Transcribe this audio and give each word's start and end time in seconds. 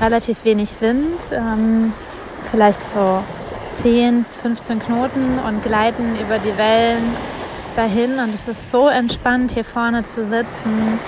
relativ 0.00 0.44
wenig 0.44 0.80
Wind, 0.80 1.18
ähm, 1.32 1.92
vielleicht 2.50 2.82
so 2.82 3.22
10, 3.70 4.24
15 4.42 4.78
Knoten 4.78 5.38
und 5.46 5.62
gleiten 5.62 6.16
über 6.16 6.38
die 6.38 6.56
Wellen 6.56 7.14
dahin. 7.76 8.18
Und 8.18 8.34
es 8.34 8.48
ist 8.48 8.70
so 8.70 8.88
entspannt, 8.88 9.52
hier 9.52 9.64
vorne 9.64 10.04
zu 10.04 10.24
sitzen, 10.24 10.98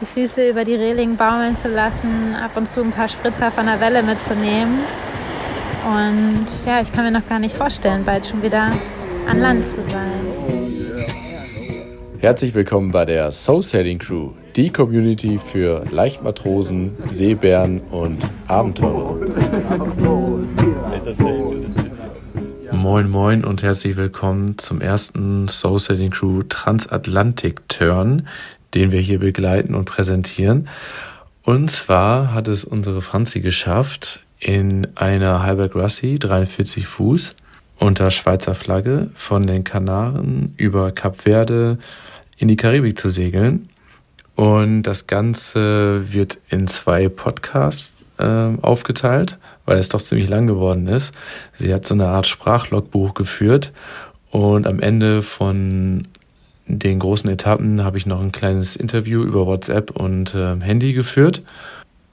die 0.00 0.06
Füße 0.06 0.48
über 0.48 0.64
die 0.64 0.74
Reling 0.74 1.16
baumeln 1.16 1.56
zu 1.56 1.68
lassen, 1.68 2.36
ab 2.42 2.52
und 2.56 2.68
zu 2.68 2.82
ein 2.82 2.92
paar 2.92 3.08
Spritzer 3.08 3.50
von 3.50 3.66
der 3.66 3.80
Welle 3.80 4.02
mitzunehmen. 4.02 4.80
Und 5.84 6.46
ja, 6.66 6.80
ich 6.80 6.92
kann 6.92 7.04
mir 7.04 7.10
noch 7.10 7.26
gar 7.28 7.38
nicht 7.38 7.56
vorstellen, 7.56 8.04
bald 8.04 8.26
schon 8.26 8.42
wieder 8.42 8.70
an 9.28 9.40
Land 9.40 9.66
zu 9.66 9.82
sein. 9.86 10.37
Herzlich 12.20 12.52
willkommen 12.54 12.90
bei 12.90 13.04
der 13.04 13.30
Soul 13.30 13.62
Sailing 13.62 14.00
Crew, 14.00 14.32
die 14.56 14.70
Community 14.70 15.38
für 15.38 15.84
Leichtmatrosen, 15.88 16.96
Seebären 17.12 17.80
und 17.92 18.28
Abenteurer. 18.48 19.16
Moin 22.72 23.08
Moin 23.08 23.44
und 23.44 23.62
herzlich 23.62 23.96
willkommen 23.96 24.58
zum 24.58 24.80
ersten 24.80 25.46
Soul 25.46 25.78
Sailing 25.78 26.10
Crew 26.10 26.42
Transatlantic 26.42 27.68
Turn, 27.68 28.26
den 28.74 28.90
wir 28.90 29.00
hier 29.00 29.20
begleiten 29.20 29.76
und 29.76 29.84
präsentieren. 29.84 30.68
Und 31.44 31.70
zwar 31.70 32.34
hat 32.34 32.48
es 32.48 32.64
unsere 32.64 33.00
Franzi 33.00 33.40
geschafft, 33.40 34.24
in 34.40 34.88
einer 34.96 35.44
Halberg 35.44 35.76
Russi, 35.76 36.18
43 36.18 36.84
Fuß, 36.84 37.36
unter 37.78 38.10
Schweizer 38.10 38.56
Flagge 38.56 39.10
von 39.14 39.46
den 39.46 39.62
Kanaren 39.62 40.52
über 40.56 40.90
Kap 40.90 41.20
Verde 41.20 41.78
in 42.38 42.48
die 42.48 42.56
Karibik 42.56 42.98
zu 42.98 43.10
segeln. 43.10 43.68
Und 44.34 44.84
das 44.84 45.06
Ganze 45.06 46.12
wird 46.12 46.38
in 46.48 46.68
zwei 46.68 47.08
Podcasts 47.08 47.96
äh, 48.18 48.24
aufgeteilt, 48.62 49.38
weil 49.66 49.78
es 49.78 49.88
doch 49.88 50.00
ziemlich 50.00 50.28
lang 50.28 50.46
geworden 50.46 50.86
ist. 50.86 51.12
Sie 51.54 51.74
hat 51.74 51.86
so 51.86 51.94
eine 51.94 52.06
Art 52.06 52.26
Sprachlogbuch 52.26 53.14
geführt 53.14 53.72
und 54.30 54.66
am 54.66 54.80
Ende 54.80 55.22
von 55.22 56.06
den 56.66 56.98
großen 56.98 57.30
Etappen 57.30 57.82
habe 57.82 57.96
ich 57.96 58.06
noch 58.06 58.20
ein 58.20 58.32
kleines 58.32 58.76
Interview 58.76 59.22
über 59.22 59.46
WhatsApp 59.46 59.90
und 59.90 60.34
äh, 60.34 60.60
Handy 60.60 60.92
geführt. 60.92 61.42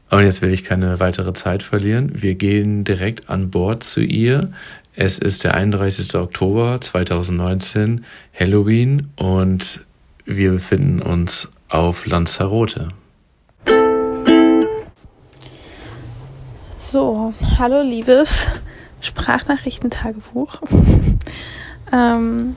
Aber 0.09 0.23
jetzt 0.23 0.41
will 0.41 0.53
ich 0.53 0.63
keine 0.63 0.99
weitere 0.99 1.33
Zeit 1.33 1.61
verlieren. 1.61 2.11
Wir 2.13 2.35
gehen 2.35 2.83
direkt 2.83 3.29
an 3.29 3.51
Bord 3.51 3.83
zu 3.83 4.01
ihr. 4.01 4.51
Es 4.95 5.19
ist 5.19 5.43
der 5.43 5.55
31. 5.55 6.15
Oktober 6.15 6.79
2019, 6.79 8.05
Halloween 8.33 9.07
und 9.17 9.81
wir 10.25 10.51
befinden 10.51 11.01
uns 11.01 11.49
auf 11.69 12.05
Lanzarote. 12.05 12.89
So, 16.77 17.33
hallo 17.57 17.81
liebes 17.81 18.47
Sprachnachrichtentagebuch. 19.01 20.61
ähm, 21.93 22.55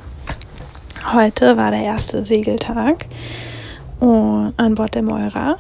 heute 1.13 1.57
war 1.57 1.71
der 1.71 1.83
erste 1.83 2.25
Segeltag 2.25 3.07
an 4.59 4.75
Bord 4.75 4.95
der 4.95 5.03
Moira 5.03 5.57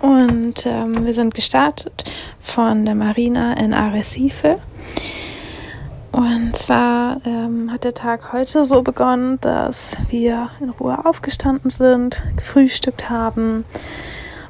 und 0.00 0.64
ähm, 0.66 1.04
wir 1.04 1.12
sind 1.12 1.34
gestartet 1.34 2.04
von 2.40 2.84
der 2.84 2.94
Marina 2.94 3.54
in 3.54 3.74
Arrecife. 3.74 4.58
Und 6.12 6.54
zwar 6.56 7.20
ähm, 7.24 7.70
hat 7.72 7.84
der 7.84 7.94
Tag 7.94 8.32
heute 8.34 8.66
so 8.66 8.82
begonnen, 8.82 9.38
dass 9.40 9.96
wir 10.10 10.50
in 10.60 10.68
Ruhe 10.68 11.06
aufgestanden 11.06 11.70
sind, 11.70 12.22
gefrühstückt 12.36 13.08
haben 13.08 13.64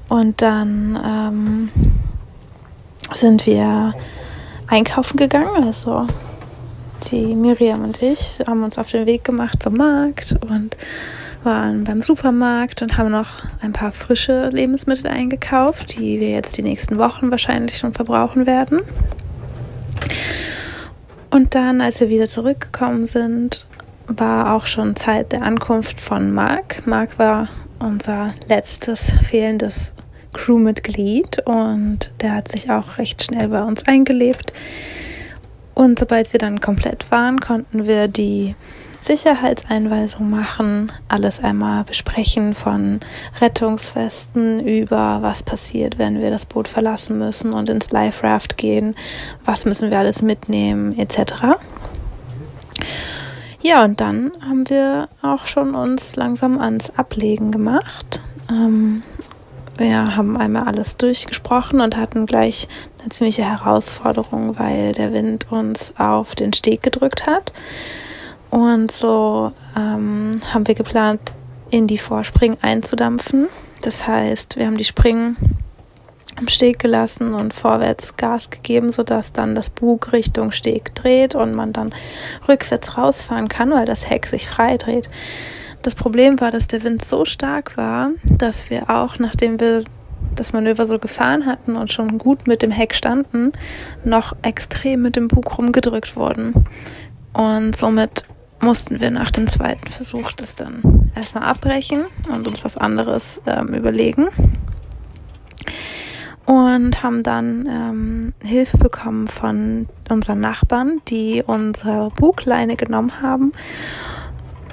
und 0.09 0.43
dann 0.43 0.99
ähm, 1.05 1.69
sind 3.15 3.47
wir 3.47 3.95
einkaufen 4.67 5.17
gegangen. 5.17 5.65
Also 5.65 6.09
die 7.11 7.35
Miriam 7.37 7.85
und 7.85 8.03
ich 8.03 8.41
haben 8.47 8.65
uns 8.65 8.77
auf 8.77 8.91
den 8.91 9.07
Weg 9.07 9.23
gemacht 9.23 9.63
zum 9.63 9.75
Markt 9.75 10.37
und 10.49 10.77
waren 11.45 11.85
beim 11.85 12.03
Supermarkt 12.03 12.83
und 12.83 12.99
haben 12.99 13.11
noch 13.11 13.43
ein 13.61 13.73
paar 13.73 13.93
frische 13.93 14.49
Lebensmittel 14.49 15.07
eingekauft, 15.07 15.97
die 15.97 16.19
wir 16.19 16.31
jetzt 16.31 16.57
die 16.57 16.63
nächsten 16.63 16.99
Wochen 16.99 17.31
wahrscheinlich 17.31 17.79
schon 17.79 17.93
verbrauchen 17.93 18.47
werden. 18.47 18.81
Und 21.33 21.55
dann, 21.55 21.81
als 21.81 21.99
wir 22.01 22.11
wieder 22.11 22.29
zurückgekommen 22.29 23.07
sind, 23.07 23.67
war 24.07 24.55
auch 24.55 24.67
schon 24.67 24.97
Zeit 24.97 25.33
der 25.33 25.41
Ankunft 25.41 25.99
von 25.99 26.31
Mark. 26.31 26.87
Mark 26.87 27.19
war 27.19 27.49
unser 27.79 28.33
letztes 28.49 29.13
fehlendes 29.23 29.95
Crewmitglied 30.35 31.39
und 31.47 32.13
der 32.21 32.35
hat 32.35 32.49
sich 32.49 32.71
auch 32.71 32.99
recht 32.99 33.23
schnell 33.25 33.49
bei 33.49 33.63
uns 33.63 33.87
eingelebt. 33.87 34.53
Und 35.75 35.99
sobald 35.99 36.35
wir 36.35 36.39
dann 36.39 36.61
komplett 36.61 37.11
waren, 37.11 37.41
konnten 37.41 37.87
wir 37.87 38.09
die 38.09 38.55
Sicherheitseinweisung 39.03 40.31
machen, 40.31 40.93
alles 41.09 41.43
einmal 41.43 41.83
besprechen 41.83 42.55
von 42.55 43.01
Rettungswesten 43.41 44.61
über 44.67 45.19
was 45.23 45.43
passiert, 45.43 45.99
wenn 45.99 46.21
wir 46.21 46.31
das 46.31 46.47
Boot 46.47 46.69
verlassen 46.69 47.19
müssen 47.19 47.53
und 47.53 47.69
ins 47.69 47.91
Life 47.91 48.23
Raft 48.23 48.57
gehen, 48.57 48.95
was 49.45 49.65
müssen 49.65 49.91
wir 49.91 49.99
alles 49.99 50.23
mitnehmen 50.23 50.97
etc. 50.97 51.57
Ja, 53.61 53.85
und 53.85 54.01
dann 54.01 54.33
haben 54.41 54.71
wir 54.71 55.09
auch 55.21 55.47
schon 55.47 55.75
uns 55.75 56.15
langsam 56.15 56.61
ans 56.61 56.91
Ablegen 56.97 57.51
gemacht. 57.51 58.21
Ähm, 58.49 59.03
wir 59.79 60.17
haben 60.17 60.37
einmal 60.37 60.69
alles 60.69 60.97
durchgesprochen 60.97 61.81
und 61.81 61.97
hatten 61.97 62.27
gleich 62.27 62.69
eine 63.01 63.09
ziemliche 63.09 63.45
Herausforderung, 63.45 64.59
weil 64.61 64.93
der 64.93 65.13
Wind 65.13 65.51
uns 65.51 65.95
auf 65.99 66.37
den 66.37 66.53
Steg 66.53 66.83
gedrückt 66.83 67.27
hat. 67.27 67.53
Und 68.53 68.93
so 68.93 69.51
ähm, 69.75 70.33
haben 70.53 70.69
wir 70.69 70.75
geplant, 70.75 71.21
in 71.71 71.87
die 71.87 71.97
Vorspringen 71.97 72.59
einzudampfen. 72.61 73.49
Das 73.81 74.07
heißt, 74.07 74.59
wir 74.59 74.67
haben 74.67 74.77
die 74.77 74.85
Springen 74.85 75.39
am 76.37 76.49
Steg 76.49 76.79
gelassen 76.79 77.33
und 77.33 77.55
vorwärts 77.55 78.15
Gas 78.19 78.51
gegeben, 78.51 78.93
sodass 78.93 79.33
dann 79.33 79.55
das 79.55 79.71
Bug 79.71 80.13
Richtung 80.13 80.53
Steg 80.53 80.95
dreht 80.95 81.35
und 81.35 81.55
man 81.55 81.73
dann 81.73 81.95
rückwärts 82.47 82.99
rausfahren 82.99 83.49
kann, 83.49 83.71
weil 83.71 83.87
das 83.87 84.11
Heck 84.11 84.27
sich 84.27 84.47
frei 84.47 84.77
dreht. 84.77 85.09
Das 85.81 85.95
Problem 85.95 86.39
war, 86.39 86.51
dass 86.51 86.69
der 86.69 86.83
Wind 86.85 87.03
so 87.03 87.25
stark 87.25 87.79
war, 87.79 88.11
dass 88.23 88.69
wir 88.69 88.91
auch, 88.91 89.19
nachdem 89.19 89.61
wir 89.61 89.83
das 90.35 90.53
Manöver 90.53 90.85
so 90.85 90.99
gefahren 90.99 91.47
hatten 91.47 91.75
und 91.75 91.91
schon 91.91 92.19
gut 92.19 92.47
mit 92.47 92.61
dem 92.61 92.71
Heck 92.71 92.95
standen, 92.95 93.53
noch 94.05 94.37
extrem 94.43 95.01
mit 95.01 95.17
dem 95.17 95.29
Bug 95.29 95.57
rumgedrückt 95.57 96.17
wurden. 96.17 96.67
Und 97.33 97.75
somit 97.75 98.27
mussten 98.63 99.01
wir 99.01 99.11
nach 99.11 99.31
dem 99.31 99.47
zweiten 99.47 99.91
Versuch 99.91 100.33
das 100.33 100.57
dann 100.57 101.11
erstmal 101.15 101.45
abbrechen 101.45 102.05
und 102.33 102.47
uns 102.47 102.65
was 102.65 102.77
anderes 102.77 103.43
ähm, 103.47 103.69
überlegen. 103.69 104.29
Und 106.47 107.03
haben 107.03 107.23
dann 107.23 107.67
ähm, 107.67 108.35
Hilfe 108.43 108.79
bekommen 108.79 109.29
von 109.29 109.89
unseren 110.09 110.41
Nachbarn, 110.41 111.01
die 111.09 111.43
unsere 111.45 112.09
Bugleine 112.17 112.77
genommen 112.77 113.21
haben, 113.21 113.53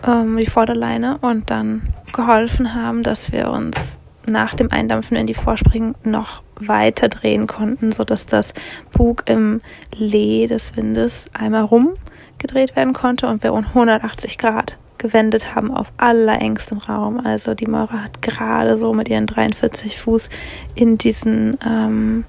ähm, 0.05 0.37
die 0.37 0.45
Vorderleine, 0.45 1.17
und 1.21 1.49
dann 1.49 1.93
geholfen 2.11 2.73
haben, 2.73 3.03
dass 3.03 3.31
wir 3.31 3.51
uns 3.51 3.99
nach 4.27 4.53
dem 4.53 4.71
Eindampfen 4.71 5.17
in 5.17 5.27
die 5.27 5.33
Vorspringen 5.33 5.95
noch 6.03 6.43
weiter 6.55 7.07
drehen 7.07 7.47
konnten, 7.47 7.91
sodass 7.91 8.25
das 8.25 8.53
Bug 8.91 9.23
im 9.27 9.61
Lee 9.95 10.47
des 10.47 10.75
Windes 10.75 11.25
einmal 11.33 11.63
rum 11.63 11.93
gedreht 12.39 12.75
werden 12.75 12.93
konnte 12.93 13.27
und 13.27 13.43
wir 13.43 13.53
um 13.53 13.65
180 13.65 14.37
Grad 14.37 14.77
gewendet 14.97 15.55
haben 15.55 15.73
auf 15.73 15.91
allerengstem 15.97 16.77
Raum. 16.77 17.19
Also 17.19 17.53
die 17.55 17.65
Maurer 17.65 18.03
hat 18.03 18.21
gerade 18.21 18.77
so 18.77 18.93
mit 18.93 19.09
ihren 19.09 19.25
43 19.25 19.99
Fuß 19.99 20.29
in 20.75 20.97
diesen 20.97 21.57
ähm, 21.67 22.25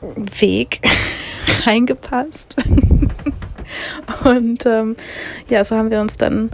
Weg 0.00 0.80
reingepasst. 1.64 2.56
und 4.24 4.66
ähm, 4.66 4.96
ja, 5.48 5.64
so 5.64 5.76
haben 5.76 5.90
wir 5.90 6.00
uns 6.00 6.16
dann 6.16 6.50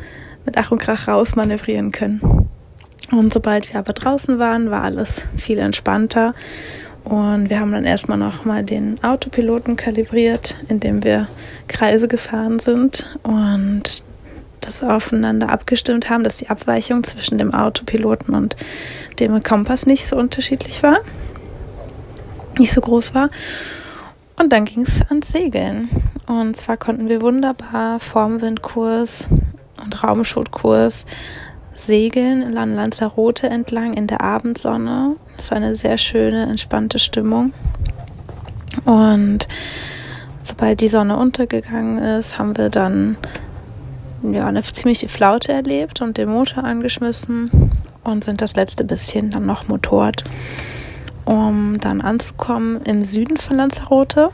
mit 0.47 0.57
Ach 0.57 0.71
und 0.71 0.79
Krach 0.79 1.09
rausmanövrieren 1.09 1.93
können. 1.93 2.49
Und 3.11 3.33
sobald 3.33 3.71
wir 3.71 3.79
aber 3.79 3.93
draußen 3.93 4.39
waren, 4.39 4.71
war 4.71 4.83
alles 4.83 5.27
viel 5.37 5.59
entspannter. 5.59 6.35
Und 7.13 7.51
wir 7.51 7.61
haben 7.61 7.73
dann 7.73 7.85
erstmal 7.85 8.17
nochmal 8.17 8.65
den 8.65 8.97
Autopiloten 9.05 9.77
kalibriert, 9.77 10.57
indem 10.69 11.05
wir 11.05 11.29
Kreise 11.69 12.09
gefahren 12.09 12.59
sind 12.59 13.19
und 13.23 14.03
das 14.63 14.83
aufeinander 14.83 15.51
abgestimmt 15.51 16.09
haben, 16.09 16.25
dass 16.25 16.39
die 16.39 16.49
Abweichung 16.49 17.05
zwischen 17.05 17.37
dem 17.37 17.53
Autopiloten 17.53 18.35
und 18.35 18.57
dem 19.21 19.43
Kompass 19.43 19.85
nicht 19.85 20.07
so 20.07 20.17
unterschiedlich 20.17 20.83
war, 20.83 21.01
nicht 22.59 22.73
so 22.73 22.81
groß 22.81 23.15
war. 23.15 23.29
Und 24.41 24.51
dann 24.51 24.65
ging 24.65 24.81
es 24.81 25.03
ans 25.03 25.33
Segeln. 25.33 25.91
Und 26.27 26.57
zwar 26.57 26.79
konnten 26.79 27.11
wir 27.11 27.21
wunderbar 27.21 28.01
Formwindkurs 28.01 29.29
und 29.85 30.03
Raumschutkurs 30.03 31.05
segeln 31.75 32.57
an 32.57 32.75
Lanzarote 32.75 33.51
entlang 33.51 33.93
in 33.93 34.07
der 34.07 34.23
Abendsonne. 34.23 35.17
Es 35.43 35.51
war 35.51 35.57
eine 35.57 35.75
sehr 35.75 35.99
schöne, 35.99 36.45
entspannte 36.45 37.01
Stimmung. 37.01 37.53
Und 38.85 39.49
sobald 40.45 40.81
die 40.81 40.87
Sonne 40.87 41.17
untergegangen 41.17 41.99
ist, 41.99 42.39
haben 42.39 42.57
wir 42.57 42.69
dann 42.69 43.17
ja, 44.23 44.47
eine 44.47 44.63
ziemliche 44.63 45.09
Flaute 45.09 45.53
erlebt 45.53 46.01
und 46.01 46.17
den 46.17 46.29
Motor 46.29 46.63
angeschmissen 46.63 47.73
und 48.05 48.23
sind 48.23 48.41
das 48.41 48.55
letzte 48.55 48.85
bisschen 48.85 49.33
dann 49.33 49.45
noch 49.45 49.67
motort, 49.67 50.23
um 51.25 51.77
dann 51.81 52.01
anzukommen 52.01 52.81
im 52.83 53.03
Süden 53.03 53.37
von 53.37 53.57
Lanzarote. 53.57 54.31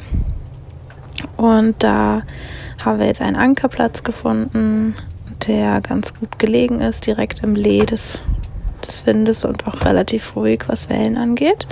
Und 1.39 1.83
da 1.83 2.21
haben 2.85 2.99
wir 2.99 3.07
jetzt 3.07 3.23
einen 3.23 3.37
Ankerplatz 3.37 4.03
gefunden, 4.03 4.95
der 5.47 5.81
ganz 5.81 6.13
gut 6.13 6.39
gelegen 6.39 6.83
ist, 6.83 7.07
direkt 7.07 7.43
im 7.43 7.55
Lee 7.55 7.87
des, 7.87 8.21
des 8.87 9.07
Windes 9.07 9.45
und 9.45 9.67
auch 9.67 9.85
relativ 9.85 10.37
ruhig, 10.37 10.65
was 10.67 10.89
Wellen 10.89 11.17
angeht. 11.17 11.67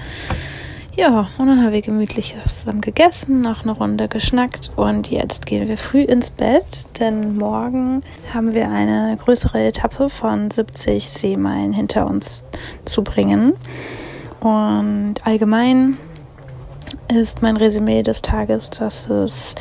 Ja, 0.97 1.29
und 1.37 1.47
dann 1.47 1.63
haben 1.63 1.73
wir 1.73 1.83
gemütlich 1.83 2.35
zusammen 2.49 2.81
gegessen, 2.81 3.43
noch 3.43 3.65
eine 3.65 3.73
Runde 3.73 4.09
geschnackt 4.09 4.71
und 4.77 5.11
jetzt 5.11 5.45
gehen 5.45 5.69
wir 5.69 5.77
früh 5.77 6.01
ins 6.01 6.31
Bett, 6.31 6.87
denn 6.99 7.37
morgen 7.37 8.01
haben 8.33 8.55
wir 8.55 8.71
eine 8.71 9.19
größere 9.23 9.63
Etappe 9.63 10.09
von 10.09 10.51
70 10.51 11.07
Seemeilen 11.11 11.75
hinter 11.75 12.07
uns 12.07 12.45
zu 12.87 13.05
bringen. 13.05 13.53
Und 14.41 15.17
allgemein 15.25 15.99
ist 17.13 17.43
mein 17.43 17.59
Resümee 17.59 18.03
des 18.03 18.23
Tages, 18.23 18.71
dass 18.71 19.11
es 19.11 19.55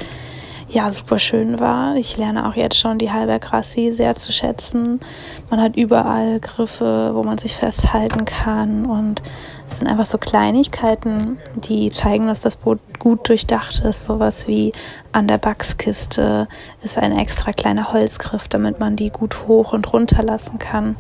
ja 0.75 0.92
super 0.92 1.18
schön 1.18 1.60
war. 1.60 1.95
Ich 1.95 2.18
lerne 2.18 2.48
auch 2.48 2.56
jetzt 2.56 2.77
schon 2.77 3.00
die 3.00 3.12
Halberkrassi 3.12 3.94
sehr 3.94 4.13
zu 4.16 4.31
schätzen. 4.31 5.00
Man 5.50 5.62
hat 5.62 5.77
überall 5.77 6.39
Griffe, 6.42 7.12
wo 7.13 7.24
man 7.24 7.38
sich 7.38 7.56
festhalten 7.56 8.25
kann 8.25 8.86
und 8.86 9.24
es 9.66 9.77
sind 9.77 9.88
einfach 9.88 10.06
so 10.06 10.18
Kleinigkeiten, 10.18 11.39
die 11.56 11.89
zeigen, 11.89 12.27
dass 12.27 12.42
das 12.42 12.57
Boot 12.57 12.80
gut 13.00 13.27
durchdacht 13.30 13.80
ist. 13.80 14.04
Sowas 14.04 14.48
wie 14.48 14.74
an 15.13 15.27
der 15.27 15.38
Backskiste 15.38 16.48
ist 16.83 16.98
ein 16.98 17.18
extra 17.18 17.54
kleiner 17.54 17.94
Holzgriff, 17.94 18.48
damit 18.48 18.80
man 18.80 18.98
die 18.98 19.10
gut 19.10 19.48
hoch 19.48 19.74
und 19.74 19.92
runter 19.92 20.22
lassen 20.24 20.60
kann. 20.60 20.98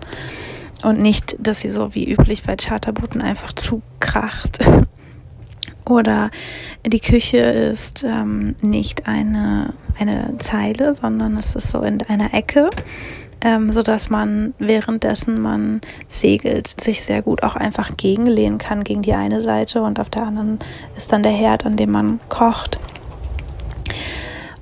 Und 0.83 1.01
nicht, 1.01 1.35
dass 1.39 1.59
sie 1.59 1.69
so 1.69 1.93
wie 1.93 2.09
üblich 2.09 2.43
bei 2.43 2.55
Charterbooten 2.55 3.21
einfach 3.21 3.53
zukracht. 3.53 4.59
Oder 5.87 6.31
die 6.85 6.99
Küche 6.99 7.37
ist 7.37 8.03
ähm, 8.03 8.55
nicht 8.61 9.07
eine, 9.07 9.73
eine 9.99 10.35
Zeile, 10.39 10.95
sondern 10.95 11.37
es 11.37 11.55
ist 11.55 11.69
so 11.69 11.81
in 11.81 12.01
einer 12.03 12.33
Ecke, 12.33 12.71
ähm, 13.41 13.71
so 13.71 13.83
dass 13.83 14.09
man 14.09 14.55
währenddessen 14.57 15.39
man 15.39 15.81
segelt 16.07 16.81
sich 16.81 17.03
sehr 17.03 17.21
gut 17.21 17.43
auch 17.43 17.55
einfach 17.55 17.95
gegenlehnen 17.97 18.57
kann 18.57 18.83
gegen 18.83 19.03
die 19.03 19.13
eine 19.13 19.41
Seite 19.41 19.83
und 19.83 19.99
auf 19.99 20.09
der 20.09 20.23
anderen 20.23 20.57
ist 20.95 21.11
dann 21.11 21.21
der 21.21 21.31
Herd, 21.31 21.65
an 21.65 21.77
dem 21.77 21.91
man 21.91 22.19
kocht. 22.29 22.79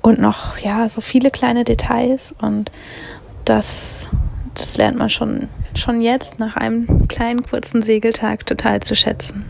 Und 0.02 0.20
noch, 0.20 0.58
ja, 0.58 0.86
so 0.90 1.00
viele 1.00 1.30
kleine 1.30 1.64
Details 1.64 2.34
und 2.38 2.70
das, 3.46 4.10
das 4.54 4.76
lernt 4.76 4.98
man 4.98 5.08
schon, 5.08 5.48
schon 5.74 6.02
jetzt 6.02 6.38
nach 6.38 6.56
einem 6.56 7.08
kleinen 7.08 7.42
kurzen 7.42 7.80
Segeltag 7.80 8.44
total 8.44 8.80
zu 8.80 8.94
schätzen. 8.94 9.46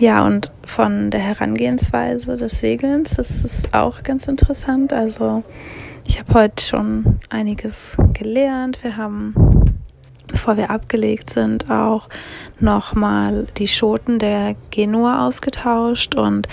Ja, 0.00 0.24
und 0.24 0.50
von 0.64 1.10
der 1.10 1.20
Herangehensweise 1.20 2.38
des 2.38 2.58
Segelns, 2.58 3.16
das 3.16 3.44
ist 3.44 3.74
auch 3.74 4.02
ganz 4.02 4.28
interessant. 4.28 4.94
Also 4.94 5.42
ich 6.06 6.18
habe 6.18 6.32
heute 6.32 6.64
schon 6.64 7.18
einiges 7.28 7.98
gelernt. 8.14 8.82
Wir 8.82 8.96
haben, 8.96 9.34
bevor 10.26 10.56
wir 10.56 10.70
abgelegt 10.70 11.28
sind, 11.28 11.70
auch 11.70 12.08
nochmal 12.58 13.46
die 13.58 13.68
Schoten 13.68 14.18
der 14.18 14.56
Genua 14.70 15.26
ausgetauscht 15.26 16.14
und 16.14 16.48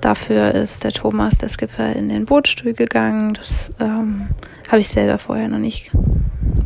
dafür 0.00 0.54
ist 0.54 0.82
der 0.82 0.92
Thomas, 0.92 1.36
der 1.36 1.50
Skipper, 1.50 1.92
in 1.94 2.08
den 2.08 2.24
Bootstuhl 2.24 2.72
gegangen. 2.72 3.34
Das 3.34 3.68
ähm, 3.78 4.28
habe 4.68 4.80
ich 4.80 4.88
selber 4.88 5.18
vorher 5.18 5.48
noch 5.48 5.58
nicht, 5.58 5.92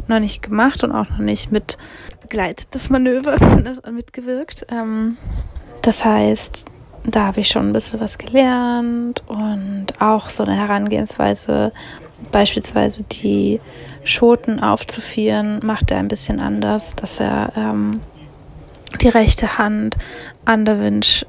noch 0.07 0.21
nicht 0.21 0.43
gemacht 0.43 0.85
und 0.85 0.93
auch 0.93 1.11
noch 1.11 1.19
nicht 1.19 1.51
mit 1.51 1.77
begleitet, 2.21 2.69
das 2.71 2.89
Manöver 2.89 3.37
mitgewirkt. 3.91 4.65
Ähm, 4.71 5.17
das 5.85 6.03
heißt, 6.05 6.65
da 7.05 7.27
habe 7.27 7.41
ich 7.41 7.49
schon 7.49 7.69
ein 7.69 7.73
bisschen 7.75 8.01
was 8.01 8.17
gelernt 8.17 9.23
und 9.27 9.87
auch 9.99 10.31
so 10.31 10.43
eine 10.43 10.57
Herangehensweise, 10.57 11.73
beispielsweise 12.33 13.03
die 13.03 13.61
Schoten 14.03 14.63
aufzuführen, 14.63 15.61
macht 15.63 15.91
er 15.91 15.99
ein 15.99 16.09
bisschen 16.09 16.41
anders, 16.41 16.95
dass 16.97 17.21
er 17.21 17.53
ähm, 17.55 18.01
die 19.03 19.09
rechte 19.09 19.59
Hand 19.59 19.97
an 20.47 20.65
der 20.65 20.81
Winch 20.81 21.27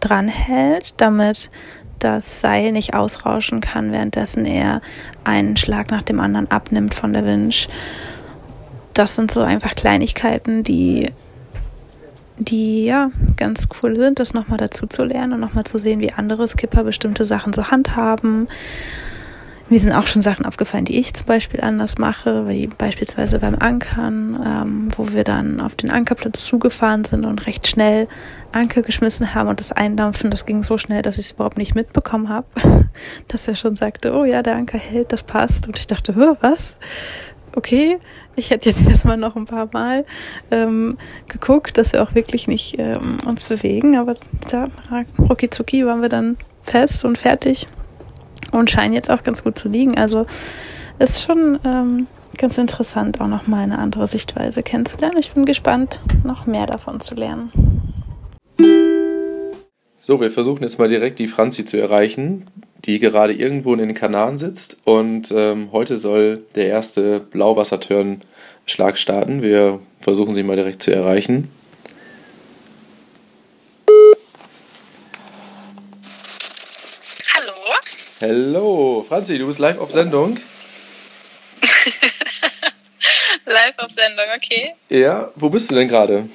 dranhält, 0.00 0.94
damit 0.96 1.50
das 1.98 2.40
Seil 2.40 2.72
nicht 2.72 2.94
ausrauschen 2.94 3.60
kann, 3.60 3.92
währenddessen 3.92 4.46
er 4.46 4.80
einen 5.24 5.58
Schlag 5.58 5.90
nach 5.90 6.02
dem 6.02 6.20
anderen 6.20 6.50
abnimmt 6.50 6.94
von 6.94 7.12
der 7.12 7.26
Winch. 7.26 7.68
Das 8.94 9.14
sind 9.16 9.30
so 9.30 9.42
einfach 9.42 9.74
Kleinigkeiten, 9.74 10.62
die 10.62 11.12
die 12.38 12.84
ja 12.84 13.10
ganz 13.36 13.68
cool 13.82 13.96
sind, 13.96 14.18
das 14.18 14.34
nochmal 14.34 14.58
dazu 14.58 14.86
zu 14.86 15.04
lernen 15.04 15.34
und 15.34 15.40
nochmal 15.40 15.64
zu 15.64 15.78
sehen, 15.78 16.00
wie 16.00 16.12
andere 16.12 16.48
Skipper 16.48 16.84
bestimmte 16.84 17.24
Sachen 17.24 17.52
so 17.52 17.68
handhaben. 17.68 18.48
Mir 19.70 19.80
sind 19.80 19.92
auch 19.92 20.06
schon 20.06 20.20
Sachen 20.20 20.44
aufgefallen, 20.44 20.84
die 20.84 20.98
ich 20.98 21.14
zum 21.14 21.24
Beispiel 21.24 21.62
anders 21.62 21.96
mache, 21.96 22.46
wie 22.48 22.66
beispielsweise 22.66 23.38
beim 23.38 23.54
Ankern, 23.54 24.38
ähm, 24.44 24.88
wo 24.94 25.12
wir 25.12 25.24
dann 25.24 25.58
auf 25.60 25.74
den 25.74 25.90
Ankerplatz 25.90 26.44
zugefahren 26.44 27.04
sind 27.04 27.24
und 27.24 27.46
recht 27.46 27.66
schnell 27.66 28.06
Anker 28.52 28.82
geschmissen 28.82 29.34
haben 29.34 29.48
und 29.48 29.60
das 29.60 29.72
Eindampfen, 29.72 30.30
das 30.30 30.44
ging 30.44 30.62
so 30.62 30.76
schnell, 30.76 31.00
dass 31.00 31.16
ich 31.16 31.26
es 31.26 31.32
überhaupt 31.32 31.56
nicht 31.56 31.74
mitbekommen 31.74 32.28
habe, 32.28 32.46
dass 33.28 33.48
er 33.48 33.56
schon 33.56 33.74
sagte, 33.74 34.12
oh 34.12 34.24
ja, 34.24 34.42
der 34.42 34.56
Anker 34.56 34.78
hält, 34.78 35.12
das 35.12 35.22
passt. 35.22 35.66
Und 35.66 35.78
ich 35.78 35.86
dachte, 35.86 36.14
was? 36.40 36.76
Okay, 37.56 37.98
ich 38.36 38.50
hätte 38.50 38.68
jetzt 38.68 38.82
erstmal 38.88 39.16
noch 39.16 39.36
ein 39.36 39.46
paar 39.46 39.68
Mal 39.72 40.04
ähm, 40.50 40.96
geguckt, 41.28 41.78
dass 41.78 41.92
wir 41.92 42.02
auch 42.02 42.14
wirklich 42.14 42.48
nicht 42.48 42.78
ähm, 42.78 43.18
uns 43.26 43.44
bewegen, 43.44 43.96
aber 43.96 44.14
da, 44.50 44.68
rucki 45.18 45.50
zucki, 45.50 45.86
waren 45.86 46.02
wir 46.02 46.08
dann 46.08 46.36
fest 46.62 47.04
und 47.04 47.18
fertig 47.18 47.68
und 48.50 48.70
scheinen 48.70 48.94
jetzt 48.94 49.10
auch 49.10 49.22
ganz 49.22 49.42
gut 49.42 49.58
zu 49.58 49.68
liegen. 49.68 49.96
Also 49.96 50.26
ist 50.98 51.22
schon 51.22 51.58
ähm, 51.64 52.06
ganz 52.38 52.58
interessant, 52.58 53.20
auch 53.20 53.26
nochmal 53.26 53.62
eine 53.62 53.78
andere 53.78 54.06
Sichtweise 54.06 54.62
kennenzulernen. 54.62 55.18
Ich 55.18 55.32
bin 55.32 55.44
gespannt, 55.44 56.00
noch 56.24 56.46
mehr 56.46 56.66
davon 56.66 57.00
zu 57.00 57.14
lernen. 57.14 57.52
So, 60.06 60.20
wir 60.20 60.30
versuchen 60.30 60.62
jetzt 60.62 60.78
mal 60.78 60.88
direkt 60.88 61.18
die 61.18 61.28
Franzi 61.28 61.64
zu 61.64 61.78
erreichen 61.78 62.46
die 62.86 62.98
gerade 62.98 63.32
irgendwo 63.32 63.72
in 63.72 63.78
den 63.78 63.94
Kanaren 63.94 64.38
sitzt. 64.38 64.76
Und 64.84 65.32
ähm, 65.34 65.70
heute 65.72 65.98
soll 65.98 66.44
der 66.54 66.68
erste 66.68 67.20
Blauwassertörn-Schlag 67.20 68.98
starten. 68.98 69.42
Wir 69.42 69.80
versuchen 70.00 70.34
sie 70.34 70.42
mal 70.42 70.56
direkt 70.56 70.82
zu 70.82 70.92
erreichen. 70.92 71.50
Hallo. 77.34 77.52
Hallo, 78.20 79.06
Franzi, 79.08 79.38
du 79.38 79.46
bist 79.46 79.58
live 79.58 79.78
auf 79.78 79.90
Sendung. 79.90 80.38
live 83.46 83.78
auf 83.78 83.90
Sendung, 83.92 84.26
okay. 84.36 84.74
Ja, 84.90 85.30
wo 85.36 85.48
bist 85.48 85.70
du 85.70 85.74
denn 85.74 85.88
gerade? 85.88 86.28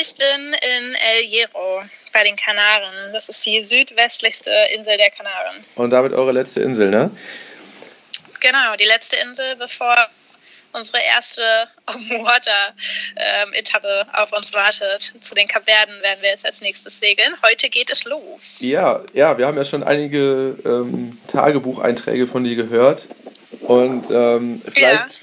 Ich 0.00 0.14
bin 0.14 0.54
in 0.54 0.94
El 0.94 1.26
Hierro 1.26 1.82
bei 2.14 2.24
den 2.24 2.36
Kanaren. 2.36 3.12
Das 3.12 3.28
ist 3.28 3.44
die 3.44 3.62
südwestlichste 3.62 4.50
Insel 4.74 4.96
der 4.96 5.10
Kanaren. 5.10 5.62
Und 5.74 5.90
damit 5.90 6.14
eure 6.14 6.32
letzte 6.32 6.62
Insel, 6.62 6.88
ne? 6.88 7.10
Genau, 8.40 8.74
die 8.76 8.86
letzte 8.86 9.16
Insel, 9.16 9.54
bevor 9.56 9.94
unsere 10.72 10.96
erste 11.04 11.42
Open-Water-Etappe 11.86 14.06
auf 14.14 14.32
uns 14.32 14.54
wartet. 14.54 15.12
Zu 15.20 15.34
den 15.34 15.46
Kapverden 15.46 16.00
werden 16.00 16.22
wir 16.22 16.30
jetzt 16.30 16.46
als 16.46 16.62
nächstes 16.62 16.98
segeln. 16.98 17.34
Heute 17.42 17.68
geht 17.68 17.90
es 17.90 18.06
los. 18.06 18.62
Ja, 18.62 19.02
ja, 19.12 19.36
wir 19.36 19.46
haben 19.46 19.58
ja 19.58 19.66
schon 19.66 19.82
einige 19.82 20.56
ähm, 20.64 21.18
Tagebucheinträge 21.28 22.26
von 22.26 22.44
dir 22.44 22.56
gehört. 22.56 23.08
Und 23.60 24.10
ähm, 24.10 24.62
vielleicht 24.70 25.12
ja. 25.12 25.21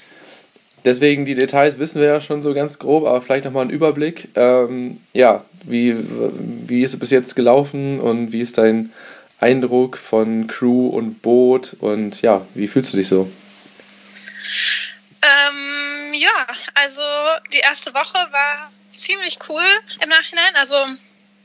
Deswegen 0.84 1.24
die 1.24 1.34
Details 1.34 1.78
wissen 1.78 2.00
wir 2.00 2.08
ja 2.08 2.20
schon 2.20 2.42
so 2.42 2.54
ganz 2.54 2.78
grob, 2.78 3.06
aber 3.06 3.20
vielleicht 3.20 3.44
nochmal 3.44 3.66
ein 3.66 3.70
Überblick. 3.70 4.28
Ähm, 4.34 5.00
ja, 5.12 5.44
wie, 5.64 5.96
wie 6.66 6.82
ist 6.82 6.94
es 6.94 6.98
bis 6.98 7.10
jetzt 7.10 7.36
gelaufen 7.36 8.00
und 8.00 8.32
wie 8.32 8.40
ist 8.40 8.56
dein 8.58 8.92
Eindruck 9.40 9.96
von 9.96 10.46
Crew 10.46 10.88
und 10.88 11.22
Boot 11.22 11.76
und 11.80 12.22
ja, 12.22 12.46
wie 12.54 12.68
fühlst 12.68 12.92
du 12.92 12.96
dich 12.96 13.08
so? 13.08 13.30
Ähm, 15.22 16.14
ja, 16.14 16.46
also 16.74 17.02
die 17.52 17.58
erste 17.58 17.92
Woche 17.92 18.18
war 18.30 18.70
ziemlich 18.94 19.38
cool 19.48 19.64
im 20.02 20.08
Nachhinein. 20.08 20.54
Also 20.56 20.76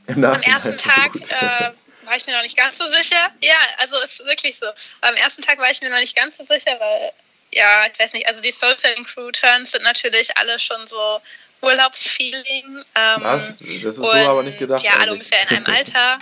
Im 0.06 0.20
Nachhinein 0.20 0.34
am 0.34 0.42
ersten 0.42 0.76
Tag 0.76 1.14
äh, 1.14 1.72
war 2.06 2.16
ich 2.16 2.26
mir 2.26 2.34
noch 2.34 2.42
nicht 2.42 2.56
ganz 2.56 2.78
so 2.78 2.84
sicher. 2.86 3.30
Ja, 3.40 3.56
also 3.78 3.98
ist 4.00 4.24
wirklich 4.24 4.58
so. 4.58 4.66
Am 5.00 5.14
ersten 5.14 5.42
Tag 5.42 5.58
war 5.58 5.70
ich 5.70 5.80
mir 5.80 5.90
noch 5.90 5.98
nicht 5.98 6.16
ganz 6.16 6.36
so 6.36 6.44
sicher, 6.44 6.72
weil 6.78 7.12
ja, 7.52 7.86
ich 7.86 7.98
weiß 7.98 8.12
nicht, 8.12 8.26
also 8.28 8.42
die 8.42 8.52
Soul 8.52 8.74
Crew 8.76 9.30
Turns 9.30 9.70
sind 9.72 9.82
natürlich 9.82 10.36
alle 10.36 10.58
schon 10.58 10.86
so 10.86 11.20
Urlaubsfeeling. 11.62 12.84
Ähm, 12.94 13.22
Was? 13.22 13.56
Das 13.58 13.94
ist 13.94 13.98
und, 13.98 14.04
so 14.04 14.10
aber 14.10 14.42
nicht 14.42 14.58
gedacht. 14.58 14.82
Ja, 14.82 14.92
alle 14.94 15.12
ungefähr 15.12 15.42
in 15.42 15.48
einem 15.48 15.66
Alter. 15.66 16.18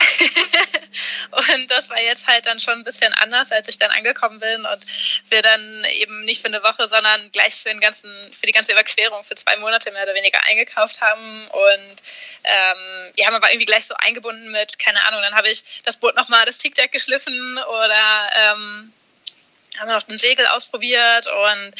und 1.30 1.70
das 1.70 1.90
war 1.90 2.00
jetzt 2.00 2.26
halt 2.26 2.46
dann 2.46 2.60
schon 2.60 2.74
ein 2.74 2.84
bisschen 2.84 3.12
anders, 3.14 3.52
als 3.52 3.68
ich 3.68 3.78
dann 3.78 3.90
angekommen 3.90 4.40
bin 4.40 4.66
und 4.66 5.22
wir 5.28 5.42
dann 5.42 5.84
eben 5.90 6.24
nicht 6.24 6.40
für 6.40 6.48
eine 6.48 6.62
Woche, 6.62 6.88
sondern 6.88 7.30
gleich 7.32 7.54
für 7.54 7.68
den 7.68 7.80
ganzen, 7.80 8.10
für 8.32 8.46
die 8.46 8.52
ganze 8.52 8.72
Überquerung 8.72 9.22
für 9.24 9.34
zwei 9.34 9.56
Monate 9.56 9.90
mehr 9.92 10.04
oder 10.04 10.14
weniger 10.14 10.42
eingekauft 10.44 11.00
haben 11.00 11.48
und 11.48 11.96
ähm, 12.44 13.12
ja, 13.16 13.30
man 13.30 13.42
war 13.42 13.50
irgendwie 13.50 13.66
gleich 13.66 13.86
so 13.86 13.94
eingebunden 13.98 14.50
mit, 14.50 14.78
keine 14.78 15.04
Ahnung, 15.06 15.20
dann 15.22 15.34
habe 15.34 15.50
ich 15.50 15.64
das 15.84 15.96
Boot 15.96 16.16
nochmal 16.16 16.44
das 16.46 16.58
Tickdeck 16.58 16.92
geschliffen 16.92 17.58
oder 17.68 18.30
ähm, 18.34 18.92
haben 19.78 19.88
noch 19.88 20.06
ein 20.08 20.18
Segel 20.18 20.46
ausprobiert 20.48 21.26
und 21.26 21.72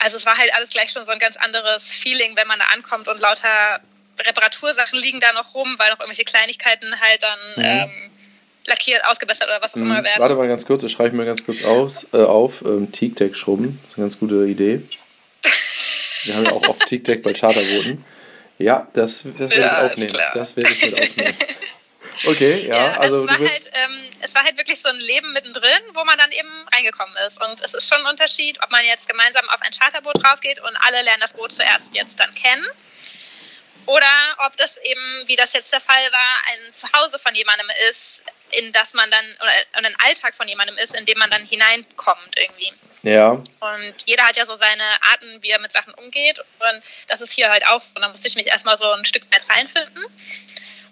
also 0.00 0.16
es 0.16 0.26
war 0.26 0.36
halt 0.36 0.52
alles 0.54 0.70
gleich 0.70 0.90
schon 0.90 1.04
so 1.04 1.12
ein 1.12 1.18
ganz 1.18 1.36
anderes 1.36 1.92
Feeling, 1.92 2.36
wenn 2.36 2.46
man 2.46 2.58
da 2.58 2.66
ankommt 2.72 3.08
und 3.08 3.20
lauter 3.20 3.80
Reparatursachen 4.18 4.98
liegen 4.98 5.20
da 5.20 5.32
noch 5.32 5.54
rum, 5.54 5.74
weil 5.78 5.90
noch 5.90 6.00
irgendwelche 6.00 6.24
Kleinigkeiten 6.24 7.00
halt 7.00 7.22
dann 7.22 7.38
mhm. 7.56 7.64
ähm, 7.64 8.10
lackiert, 8.66 9.04
ausgebessert 9.04 9.48
oder 9.48 9.60
was 9.62 9.72
auch 9.72 9.78
immer 9.78 10.00
mhm. 10.00 10.04
werden. 10.04 10.20
Warte 10.20 10.34
mal 10.34 10.48
ganz 10.48 10.64
kurz, 10.64 10.82
das 10.82 10.92
schreibe 10.92 11.08
ich 11.10 11.14
mir 11.14 11.26
ganz 11.26 11.44
kurz 11.44 11.62
aus, 11.62 12.06
äh, 12.12 12.18
auf. 12.18 12.62
Ähm, 12.62 12.90
Teak-Deck 12.92 13.36
schrubben, 13.36 13.78
das 13.82 13.90
ist 13.90 13.98
eine 13.98 14.06
ganz 14.06 14.18
gute 14.18 14.46
Idee. 14.46 14.82
Wir 16.24 16.36
haben 16.36 16.44
ja 16.44 16.52
auch 16.52 16.68
oft 16.68 16.86
Teak-Deck 16.86 17.22
bei 17.22 17.32
Charterbooten. 17.32 18.04
Ja, 18.58 18.86
das, 18.92 19.24
das 19.38 19.50
werde 19.50 19.60
ja, 19.60 19.86
ich 19.86 19.92
aufnehmen. 19.92 20.22
Das 20.34 20.56
werde 20.56 20.70
ich 20.70 20.84
mit 20.84 21.00
aufnehmen. 21.00 21.34
Okay, 22.24 22.66
ja, 22.66 22.76
ja 22.76 22.98
also, 22.98 23.24
es 23.24 23.26
war 23.26 23.38
halt, 23.38 23.70
ähm, 23.72 24.10
es 24.20 24.34
war 24.34 24.44
halt 24.44 24.56
wirklich 24.58 24.80
so 24.80 24.88
ein 24.88 24.96
Leben 24.96 25.32
mittendrin, 25.32 25.80
wo 25.94 26.04
man 26.04 26.18
dann 26.18 26.30
eben 26.32 26.68
reingekommen 26.74 27.16
ist. 27.26 27.40
Und 27.42 27.60
es 27.62 27.74
ist 27.74 27.88
schon 27.88 28.00
ein 28.00 28.06
Unterschied, 28.06 28.62
ob 28.62 28.70
man 28.70 28.84
jetzt 28.84 29.08
gemeinsam 29.08 29.48
auf 29.48 29.62
ein 29.62 29.72
Charterboot 29.72 30.22
drauf 30.22 30.40
geht 30.40 30.60
und 30.60 30.76
alle 30.86 31.02
lernen 31.02 31.20
das 31.20 31.32
Boot 31.32 31.52
zuerst 31.52 31.94
jetzt 31.94 32.20
dann 32.20 32.34
kennen. 32.34 32.66
Oder 33.86 34.36
ob 34.46 34.56
das 34.56 34.76
eben, 34.78 35.24
wie 35.26 35.36
das 35.36 35.52
jetzt 35.52 35.72
der 35.72 35.80
Fall 35.80 36.12
war, 36.12 36.52
ein 36.52 36.72
Zuhause 36.72 37.18
von 37.18 37.34
jemandem 37.34 37.68
ist, 37.88 38.24
in 38.50 38.72
das 38.72 38.94
man 38.94 39.10
dann, 39.10 39.24
oder 39.78 39.88
ein 39.88 39.96
Alltag 40.04 40.34
von 40.34 40.46
jemandem 40.46 40.76
ist, 40.78 40.94
in 40.94 41.06
dem 41.06 41.18
man 41.18 41.30
dann 41.30 41.44
hineinkommt 41.44 42.36
irgendwie. 42.36 42.72
Ja. 43.02 43.30
Und 43.30 43.94
jeder 44.04 44.24
hat 44.24 44.36
ja 44.36 44.44
so 44.44 44.56
seine 44.56 44.84
Arten, 45.10 45.42
wie 45.42 45.50
er 45.50 45.58
mit 45.58 45.72
Sachen 45.72 45.94
umgeht. 45.94 46.38
Und 46.38 46.82
das 47.08 47.20
ist 47.20 47.32
hier 47.32 47.48
halt 47.48 47.66
auch. 47.66 47.82
Und 47.94 48.02
da 48.02 48.08
musste 48.08 48.28
ich 48.28 48.34
mich 48.34 48.48
erstmal 48.48 48.76
so 48.76 48.90
ein 48.92 49.04
Stück 49.04 49.22
weit 49.32 49.42
reinfinden. 49.48 50.04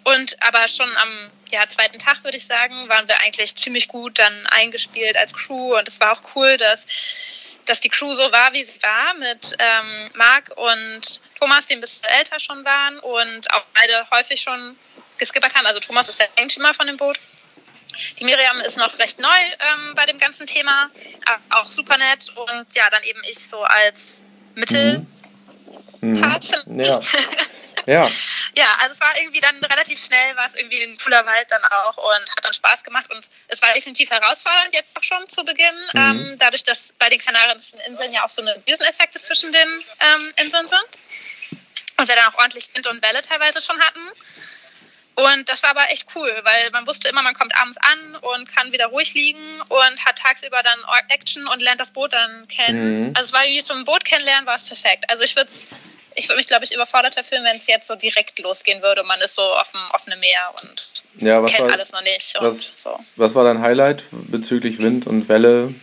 Und 0.03 0.41
aber 0.41 0.67
schon 0.67 0.89
am 0.97 1.31
ja, 1.51 1.67
zweiten 1.67 1.99
Tag, 1.99 2.23
würde 2.23 2.37
ich 2.37 2.45
sagen, 2.45 2.89
waren 2.89 3.07
wir 3.07 3.19
eigentlich 3.19 3.55
ziemlich 3.55 3.87
gut 3.87 4.19
dann 4.19 4.47
eingespielt 4.47 5.17
als 5.17 5.33
Crew. 5.33 5.77
Und 5.77 5.87
es 5.87 5.99
war 5.99 6.13
auch 6.13 6.35
cool, 6.35 6.57
dass, 6.57 6.87
dass 7.65 7.81
die 7.81 7.89
Crew 7.89 8.13
so 8.13 8.31
war, 8.31 8.53
wie 8.53 8.63
sie 8.63 8.81
war, 8.81 9.13
mit 9.15 9.55
ähm, 9.59 10.09
Marc 10.15 10.51
und 10.57 11.19
Thomas, 11.37 11.67
die 11.67 11.75
ein 11.75 11.81
bisschen 11.81 12.09
älter 12.09 12.39
schon 12.39 12.63
waren 12.65 12.99
und 12.99 13.51
auch 13.53 13.65
beide 13.73 14.09
häufig 14.11 14.41
schon 14.41 14.77
geskippert 15.17 15.55
haben. 15.55 15.65
Also 15.65 15.79
Thomas 15.79 16.09
ist 16.09 16.19
der 16.19 16.29
Eigentümer 16.37 16.73
von 16.73 16.87
dem 16.87 16.97
Boot. 16.97 17.19
Die 18.19 18.23
Miriam 18.23 18.57
ist 18.61 18.77
noch 18.77 18.97
recht 18.99 19.19
neu 19.19 19.27
ähm, 19.27 19.93
bei 19.95 20.05
dem 20.05 20.19
ganzen 20.19 20.47
Thema, 20.47 20.89
auch 21.49 21.65
super 21.65 21.97
nett. 21.97 22.31
Und 22.35 22.67
ja, 22.73 22.89
dann 22.89 23.03
eben 23.03 23.21
ich 23.27 23.39
so 23.39 23.63
als 23.63 24.23
Mittelpart. 24.55 24.99
Mhm. 24.99 25.18
Mhm. 26.01 26.15
Ja. 26.75 26.99
Ja. 27.85 28.09
ja, 28.55 28.75
also 28.79 28.93
es 28.93 28.99
war 28.99 29.17
irgendwie 29.19 29.39
dann 29.39 29.63
relativ 29.63 29.99
schnell, 30.03 30.35
war 30.35 30.45
es 30.45 30.55
irgendwie 30.55 30.83
ein 30.83 30.97
cooler 31.03 31.25
Wald 31.25 31.49
dann 31.49 31.63
auch 31.63 31.97
und 31.97 32.35
hat 32.35 32.43
dann 32.43 32.53
Spaß 32.53 32.83
gemacht 32.83 33.09
und 33.11 33.29
es 33.47 33.61
war 33.61 33.73
definitiv 33.73 34.09
herausfordernd 34.09 34.73
jetzt 34.73 34.95
auch 34.97 35.03
schon 35.03 35.27
zu 35.27 35.43
Beginn, 35.43 35.75
mhm. 35.93 35.99
ähm, 35.99 36.35
dadurch, 36.39 36.63
dass 36.63 36.93
bei 36.99 37.09
den 37.09 37.19
Kanarischen 37.19 37.79
Inseln 37.87 38.13
ja 38.13 38.23
auch 38.23 38.29
so 38.29 38.41
eine 38.41 38.59
Düseneffekte 38.67 39.19
zwischen 39.21 39.51
den 39.51 39.67
ähm, 39.99 40.33
Inseln 40.37 40.67
sind 40.67 40.85
und 41.97 42.07
wir 42.07 42.15
dann 42.15 42.27
auch 42.27 42.37
ordentlich 42.37 42.69
Wind 42.73 42.87
und 42.87 43.01
Welle 43.01 43.21
teilweise 43.21 43.61
schon 43.61 43.79
hatten. 43.79 44.01
Und 45.19 45.49
das 45.49 45.63
war 45.63 45.71
aber 45.71 45.91
echt 45.91 46.05
cool, 46.15 46.31
weil 46.43 46.69
man 46.71 46.87
wusste 46.87 47.09
immer, 47.09 47.21
man 47.21 47.33
kommt 47.33 47.55
abends 47.59 47.77
an 47.77 48.15
und 48.21 48.47
kann 48.55 48.71
wieder 48.71 48.87
ruhig 48.87 49.13
liegen 49.13 49.61
und 49.67 50.05
hat 50.05 50.17
tagsüber 50.17 50.61
dann 50.63 50.79
Action 51.09 51.45
und 51.47 51.61
lernt 51.61 51.81
das 51.81 51.91
Boot 51.91 52.13
dann 52.13 52.47
kennen. 52.47 53.09
Mhm. 53.09 53.15
Also 53.15 53.29
es 53.29 53.33
war 53.33 53.43
wie 53.43 53.63
zum 53.63 53.85
Boot 53.85 54.05
kennenlernen, 54.05 54.45
war 54.45 54.55
es 54.55 54.63
perfekt. 54.63 55.05
Also 55.09 55.23
ich 55.23 55.35
würde 55.35 55.51
ich 56.15 56.27
würde 56.27 56.37
mich, 56.37 56.47
glaube 56.47 56.65
ich, 56.65 56.73
überforderter 56.73 57.23
fühlen, 57.23 57.43
wenn 57.43 57.55
es 57.55 57.67
jetzt 57.67 57.87
so 57.87 57.95
direkt 57.95 58.39
losgehen 58.39 58.81
würde. 58.81 59.03
Man 59.03 59.21
ist 59.21 59.35
so 59.35 59.41
auf 59.41 59.71
dem 59.71 59.81
offenen 59.93 60.19
Meer 60.19 60.53
und 60.61 61.03
ja, 61.15 61.43
kennt 61.45 61.59
war, 61.59 61.71
alles 61.71 61.91
noch 61.91 62.01
nicht. 62.01 62.33
Was, 62.39 62.71
so. 62.75 62.99
was 63.15 63.35
war 63.35 63.45
dein 63.45 63.61
Highlight 63.61 64.03
bezüglich 64.11 64.79
Wind 64.79 65.07
und 65.07 65.29
Welle? 65.29 65.73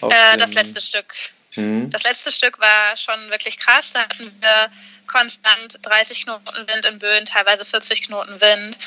Äh, 0.00 0.36
das 0.36 0.54
letzte 0.54 0.80
Stück. 0.80 1.14
Mhm. 1.56 1.90
Das 1.90 2.04
letzte 2.04 2.32
Stück 2.32 2.58
war 2.60 2.96
schon 2.96 3.30
wirklich 3.30 3.58
krass. 3.58 3.92
Da 3.92 4.02
hatten 4.04 4.32
wir 4.40 4.70
konstant 5.08 5.80
30 5.82 6.24
Knoten 6.24 6.68
Wind 6.68 6.84
in 6.84 6.98
Böen, 6.98 7.24
teilweise 7.24 7.64
40 7.64 8.02
Knoten 8.02 8.40
Wind 8.40 8.78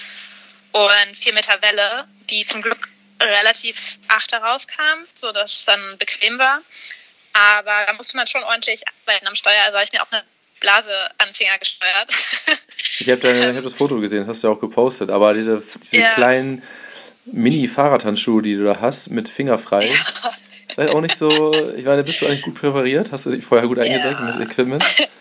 und 0.71 1.17
4 1.17 1.33
Meter 1.33 1.61
Welle, 1.61 2.05
die 2.29 2.45
zum 2.45 2.61
Glück 2.61 2.89
relativ 3.21 3.77
achter 4.07 4.37
rauskam, 4.37 5.05
sodass 5.13 5.53
es 5.53 5.65
dann 5.65 5.97
bequem 5.97 6.39
war. 6.39 6.61
Aber 7.33 7.85
da 7.85 7.93
musste 7.93 8.17
man 8.17 8.27
schon 8.27 8.43
ordentlich 8.43 8.83
arbeiten 8.87 9.27
am 9.27 9.35
Steuer. 9.35 9.63
Also 9.63 9.77
habe 9.77 9.85
ich 9.85 9.93
mir 9.93 10.01
auch 10.01 10.11
eine 10.11 10.23
Blase 10.59 10.91
an 11.17 11.27
den 11.27 11.33
Finger 11.33 11.57
gesteuert. 11.57 12.09
ich 12.99 13.09
habe 13.09 13.55
hab 13.55 13.63
das 13.63 13.73
Foto 13.73 13.99
gesehen, 13.99 14.19
das 14.19 14.29
hast 14.29 14.43
du 14.43 14.47
ja 14.47 14.53
auch 14.53 14.59
gepostet. 14.59 15.09
Aber 15.09 15.33
diese, 15.33 15.63
diese 15.81 15.97
ja. 15.97 16.13
kleinen 16.13 16.63
Mini-Fahrradhandschuhe, 17.25 18.41
die 18.41 18.55
du 18.55 18.65
da 18.65 18.79
hast, 18.81 19.09
mit 19.09 19.29
fingerfrei, 19.29 19.85
ja. 19.85 20.77
halt 20.77 20.89
auch 20.89 21.01
nicht 21.01 21.15
so. 21.15 21.53
Ich 21.75 21.85
meine, 21.85 22.03
bist 22.03 22.21
du 22.21 22.27
eigentlich 22.27 22.41
gut 22.41 22.55
präpariert? 22.55 23.11
Hast 23.11 23.25
du 23.25 23.31
dich 23.31 23.45
vorher 23.45 23.67
gut 23.67 23.79
eingedeckt 23.79 24.19
ja. 24.19 24.35
mit 24.37 24.49
Equipment? 24.49 24.83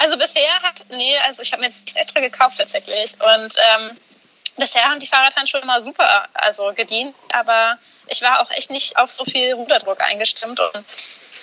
Also 0.00 0.16
bisher 0.16 0.50
hat, 0.62 0.86
nee, 0.88 1.18
also 1.26 1.42
ich 1.42 1.52
habe 1.52 1.60
mir 1.60 1.68
jetzt 1.68 1.94
extra 1.94 2.20
gekauft 2.20 2.56
tatsächlich. 2.56 3.12
Und 3.20 3.54
ähm, 3.58 3.98
bisher 4.56 4.84
haben 4.84 4.98
die 4.98 5.06
Fahrradhandschuhe 5.06 5.60
immer 5.60 5.82
super 5.82 6.26
also 6.32 6.72
gedient, 6.72 7.14
aber 7.34 7.78
ich 8.06 8.22
war 8.22 8.40
auch 8.40 8.50
echt 8.50 8.70
nicht 8.70 8.96
auf 8.96 9.12
so 9.12 9.26
viel 9.26 9.52
Ruderdruck 9.52 10.00
eingestimmt 10.00 10.58
und 10.58 10.84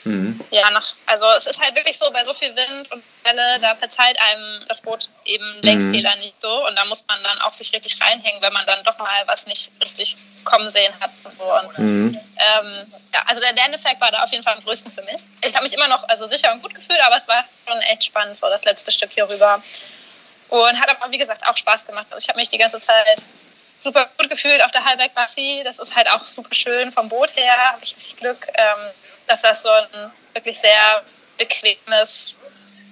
Mhm. 0.08 0.40
Ja, 0.52 0.70
nach, 0.72 0.96
also 1.06 1.26
es 1.32 1.46
ist 1.46 1.62
halt 1.62 1.76
wirklich 1.76 1.98
so, 1.98 2.10
bei 2.12 2.24
so 2.24 2.34
viel 2.34 2.56
Wind 2.56 2.92
und 2.92 3.04
Welle, 3.24 3.60
da 3.60 3.76
verzeiht 3.76 4.18
einem 4.22 4.66
das 4.68 4.82
Boot 4.82 5.10
eben 5.26 5.46
Lenkfehler 5.62 6.16
mhm. 6.16 6.22
nicht 6.22 6.42
so 6.42 6.66
und 6.66 6.78
da 6.78 6.86
muss 6.86 7.06
man 7.08 7.22
dann 7.24 7.42
auch 7.42 7.52
sich 7.52 7.74
richtig 7.74 8.02
reinhängen, 8.02 8.42
wenn 8.42 8.54
man 8.54 8.66
dann 8.66 8.84
doch 8.84 8.98
mal 8.98 9.24
was 9.26 9.48
nicht 9.48 9.72
richtig 9.82 10.18
kommen 10.46 10.70
sehen 10.70 10.94
hat 11.02 11.12
und 11.24 11.32
so. 11.32 11.44
Und, 11.44 11.78
mhm. 11.78 12.20
ähm, 12.38 12.94
ja, 13.14 13.22
also 13.26 13.42
der 13.42 13.54
Lerneffekt 13.54 14.00
war 14.00 14.12
da 14.12 14.24
auf 14.24 14.32
jeden 14.32 14.44
Fall 14.44 14.54
am 14.54 14.64
größten 14.64 14.92
für 14.92 15.02
mich. 15.04 15.24
Ich 15.44 15.54
habe 15.54 15.64
mich 15.64 15.74
immer 15.74 15.90
noch 15.90 16.08
also 16.08 16.26
sicher 16.28 16.52
und 16.54 16.62
gut 16.62 16.74
gefühlt, 16.74 17.02
aber 17.02 17.18
es 17.18 17.28
war 17.28 17.44
schon 17.68 17.80
echt 17.82 18.06
spannend, 18.06 18.38
so 18.38 18.48
das 18.48 18.64
letzte 18.64 18.92
Stück 18.92 19.12
hier 19.12 19.30
rüber. 19.30 19.62
Und 20.50 20.80
hat 20.80 20.90
aber, 20.90 21.12
wie 21.12 21.18
gesagt, 21.18 21.46
auch 21.46 21.58
Spaß 21.58 21.86
gemacht. 21.86 22.08
Also 22.10 22.24
ich 22.24 22.30
habe 22.30 22.40
mich 22.40 22.50
die 22.50 22.58
ganze 22.58 22.80
Zeit 22.80 23.24
super 23.80 24.10
gut 24.18 24.30
gefühlt 24.30 24.64
auf 24.64 24.72
der 24.72 24.86
Halbweg 24.86 25.14
Bassi. 25.14 25.62
Das 25.64 25.80
ist 25.80 25.96
halt 25.96 26.10
auch 26.12 26.26
super 26.26 26.56
schön 26.56 26.92
vom 26.92 27.10
Boot 27.10 27.36
her. 27.36 27.54
Habe 27.74 27.84
ich 27.84 27.96
richtig 27.96 28.18
Glück. 28.18 28.48
Ähm, 28.56 28.92
dass 29.28 29.42
das 29.42 29.64
so 29.64 29.70
ein 29.70 30.12
wirklich 30.34 30.60
sehr 30.60 31.04
bequemes 31.38 32.38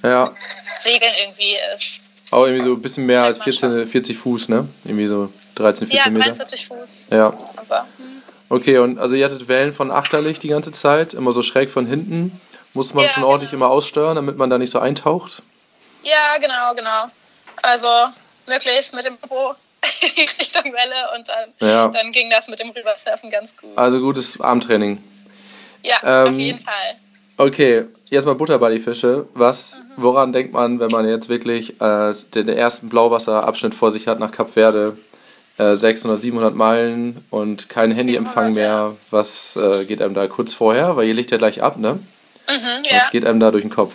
ja. 0.04 0.32
Segeln 0.76 1.14
irgendwie 1.18 1.58
ist. 1.74 2.02
Auch 2.32 2.46
irgendwie 2.46 2.66
so 2.66 2.74
ein 2.74 2.82
bisschen 2.82 3.06
mehr 3.06 3.24
als 3.24 3.38
14, 3.40 3.88
40 3.88 4.18
Fuß, 4.18 4.50
ne? 4.50 4.68
Irgendwie 4.84 5.08
so 5.08 5.32
13, 5.56 5.88
14 5.88 5.98
ja, 5.98 6.12
Meter. 6.12 6.26
43 6.26 6.68
Fuß. 6.68 7.10
Ja. 7.12 7.34
Aber, 7.56 7.88
hm. 7.98 8.24
Okay, 8.50 8.78
und 8.78 9.00
also 9.00 9.16
ihr 9.16 9.26
hattet 9.26 9.48
Wellen 9.48 9.74
von 9.74 9.92
Achterlicht 9.92 10.44
die 10.44 10.50
ganze 10.50 10.72
Zeit, 10.72 11.14
immer 11.14 11.32
so 11.32 11.42
schräg 11.42 11.70
von 11.70 11.88
hinten. 11.88 12.40
Musste 12.74 12.96
man 12.96 13.06
ja, 13.06 13.12
schon 13.12 13.24
ordentlich 13.24 13.52
genau. 13.52 13.66
immer 13.66 13.74
aussteuern, 13.74 14.16
damit 14.16 14.38
man 14.38 14.50
da 14.50 14.58
nicht 14.58 14.70
so 14.70 14.80
eintaucht? 14.80 15.42
Ja, 16.04 16.38
genau, 16.40 16.76
genau. 16.76 17.06
Also 17.62 17.88
möglichst 18.48 18.94
mit 18.94 19.06
dem 19.06 19.18
Po 19.18 19.56
Richtung 20.04 20.74
Welle 20.74 21.10
und 21.16 21.28
dann, 21.28 21.54
ja. 21.60 21.88
dann 21.88 22.12
ging 22.12 22.30
das 22.30 22.48
mit 22.48 22.60
dem 22.60 22.70
Rübersurfen 22.72 23.30
ganz 23.30 23.56
gut. 23.56 23.78
Also 23.78 24.00
gutes 24.00 24.40
Armtraining. 24.42 25.02
Ja, 25.86 26.26
ähm, 26.26 26.34
auf 26.34 26.40
jeden 26.40 26.60
Fall. 26.60 26.96
Okay, 27.38 27.86
jetzt 28.10 28.26
mal 28.26 28.36
Butter 28.36 28.58
bei 28.60 28.72
die 28.72 28.80
Fische. 28.80 29.28
Was, 29.34 29.82
mhm. 29.98 30.04
woran 30.04 30.34
denkt 30.34 30.54
man, 30.54 30.80
wenn 30.80 30.90
man 30.90 31.08
jetzt 31.08 31.30
wirklich 31.30 31.80
äh, 31.82 32.14
den 32.34 32.50
ersten 32.50 32.90
Blauwasserabschnitt 32.90 33.76
vor 33.76 33.92
sich 33.92 34.08
hat 34.08 34.20
nach 34.20 34.32
Kap 34.32 34.54
Verde? 34.54 34.98
Äh, 35.58 35.76
600, 35.76 36.22
700 36.22 36.54
Meilen 36.54 37.26
und 37.30 37.70
kein 37.70 37.92
Handyempfang 37.92 38.52
mehr. 38.52 38.66
Ja. 38.66 38.96
Was 39.10 39.56
äh, 39.56 39.86
geht 39.86 40.02
einem 40.02 40.14
da 40.14 40.28
kurz 40.28 40.54
vorher? 40.54 40.98
Weil 40.98 41.08
ihr 41.08 41.14
legt 41.14 41.32
ja 41.32 41.38
gleich 41.38 41.64
ab, 41.64 41.78
ne? 41.78 42.00
Mhm, 42.50 42.84
ja. 42.84 42.98
Was 42.98 43.12
geht 43.12 43.26
einem 43.26 43.40
da 43.40 43.52
durch 43.52 43.64
den 43.64 43.70
Kopf? 43.72 43.94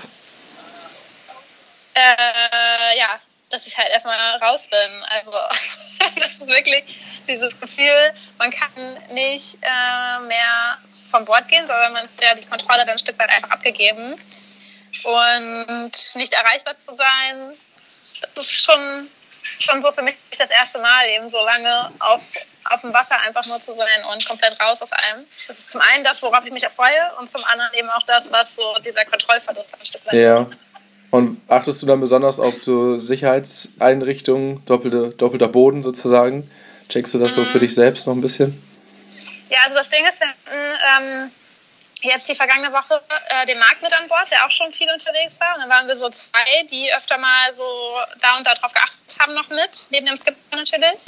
Äh, 1.94 2.98
ja, 2.98 3.08
dass 3.50 3.66
ich 3.66 3.76
halt 3.76 3.90
erstmal 3.90 4.16
raus 4.42 4.68
bin. 4.68 5.02
Also, 5.10 5.32
das 6.16 6.38
ist 6.38 6.48
wirklich 6.48 6.84
dieses 7.28 7.60
Gefühl, 7.60 8.12
man 8.38 8.50
kann 8.50 8.70
nicht 9.12 9.58
äh, 9.60 10.26
mehr 10.26 10.78
vom 11.10 11.24
Bord 11.24 11.48
gehen, 11.48 11.66
sondern 11.66 11.92
man 11.92 12.02
hat 12.04 12.10
ja 12.22 12.34
die 12.34 12.46
Kontrolle 12.46 12.80
dann 12.80 12.90
ein 12.90 12.98
Stück 12.98 13.18
weit 13.18 13.30
einfach 13.30 13.50
abgegeben. 13.50 14.14
Und 15.02 15.92
nicht 16.14 16.32
erreichbar 16.32 16.74
zu 16.86 16.94
sein, 16.94 17.52
das 17.78 18.46
ist 18.46 18.64
schon 18.64 19.08
schon 19.42 19.80
so 19.82 19.90
für 19.92 20.02
mich 20.02 20.14
das 20.38 20.50
erste 20.50 20.78
Mal, 20.78 21.06
eben 21.16 21.28
so 21.28 21.38
lange 21.44 21.90
auf, 22.00 22.34
auf 22.64 22.80
dem 22.80 22.92
Wasser 22.92 23.20
einfach 23.20 23.46
nur 23.46 23.58
zu 23.58 23.74
sein 23.74 24.04
und 24.12 24.26
komplett 24.26 24.60
raus 24.60 24.82
aus 24.82 24.92
allem. 24.92 25.24
Das 25.48 25.58
ist 25.58 25.70
zum 25.70 25.80
einen 25.80 26.04
das, 26.04 26.22
worauf 26.22 26.44
ich 26.44 26.52
mich 26.52 26.62
erfreue 26.62 27.12
und 27.18 27.28
zum 27.28 27.42
anderen 27.44 27.72
eben 27.74 27.88
auch 27.90 28.02
das, 28.02 28.30
was 28.32 28.56
so 28.56 28.62
dieser 28.84 29.04
Kontrollverlust 29.04 29.76
ein 29.78 29.86
Stück 29.86 30.06
weit 30.06 30.14
Ja. 30.14 30.46
Und 31.10 31.40
achtest 31.48 31.82
du 31.82 31.86
dann 31.86 32.00
besonders 32.00 32.38
auf 32.38 32.62
so 32.62 32.96
Sicherheitseinrichtungen, 32.96 34.64
doppelte, 34.66 35.10
doppelter 35.10 35.48
Boden 35.48 35.82
sozusagen? 35.82 36.48
Checkst 36.88 37.14
du 37.14 37.18
das 37.18 37.32
mhm. 37.32 37.36
so 37.36 37.44
für 37.46 37.58
dich 37.58 37.74
selbst 37.74 38.06
noch 38.06 38.14
ein 38.14 38.20
bisschen? 38.20 38.62
Ja, 39.50 39.58
also 39.64 39.74
das 39.74 39.90
Ding 39.90 40.06
ist, 40.06 40.20
wir 40.20 40.28
hatten 40.28 40.78
ähm, 41.02 41.32
jetzt 42.02 42.28
die 42.28 42.36
vergangene 42.36 42.72
Woche 42.72 43.02
äh, 43.28 43.46
den 43.46 43.58
Markt 43.58 43.82
mit 43.82 43.92
an 43.92 44.06
Bord, 44.08 44.30
der 44.30 44.46
auch 44.46 44.50
schon 44.50 44.72
viel 44.72 44.90
unterwegs 44.90 45.40
war. 45.40 45.54
Und 45.54 45.62
dann 45.62 45.70
waren 45.70 45.88
wir 45.88 45.96
so 45.96 46.08
zwei, 46.08 46.62
die 46.70 46.92
öfter 46.94 47.18
mal 47.18 47.52
so 47.52 47.64
da 48.20 48.36
und 48.36 48.46
da 48.46 48.54
drauf 48.54 48.72
geachtet 48.72 49.18
haben 49.18 49.34
noch 49.34 49.48
mit, 49.48 49.86
neben 49.90 50.06
dem 50.06 50.16
Skipper 50.16 50.56
natürlich. 50.56 51.04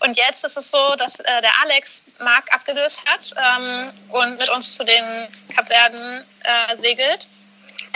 Und 0.00 0.16
jetzt 0.16 0.44
ist 0.44 0.56
es 0.56 0.70
so, 0.70 0.94
dass 0.96 1.20
äh, 1.20 1.40
der 1.40 1.52
Alex 1.62 2.04
Mark 2.18 2.52
abgelöst 2.52 3.02
hat 3.08 3.32
ähm, 3.36 3.92
und 4.10 4.38
mit 4.38 4.48
uns 4.50 4.76
zu 4.76 4.84
den 4.84 5.28
Kapverden 5.54 6.24
äh, 6.42 6.76
segelt 6.76 7.26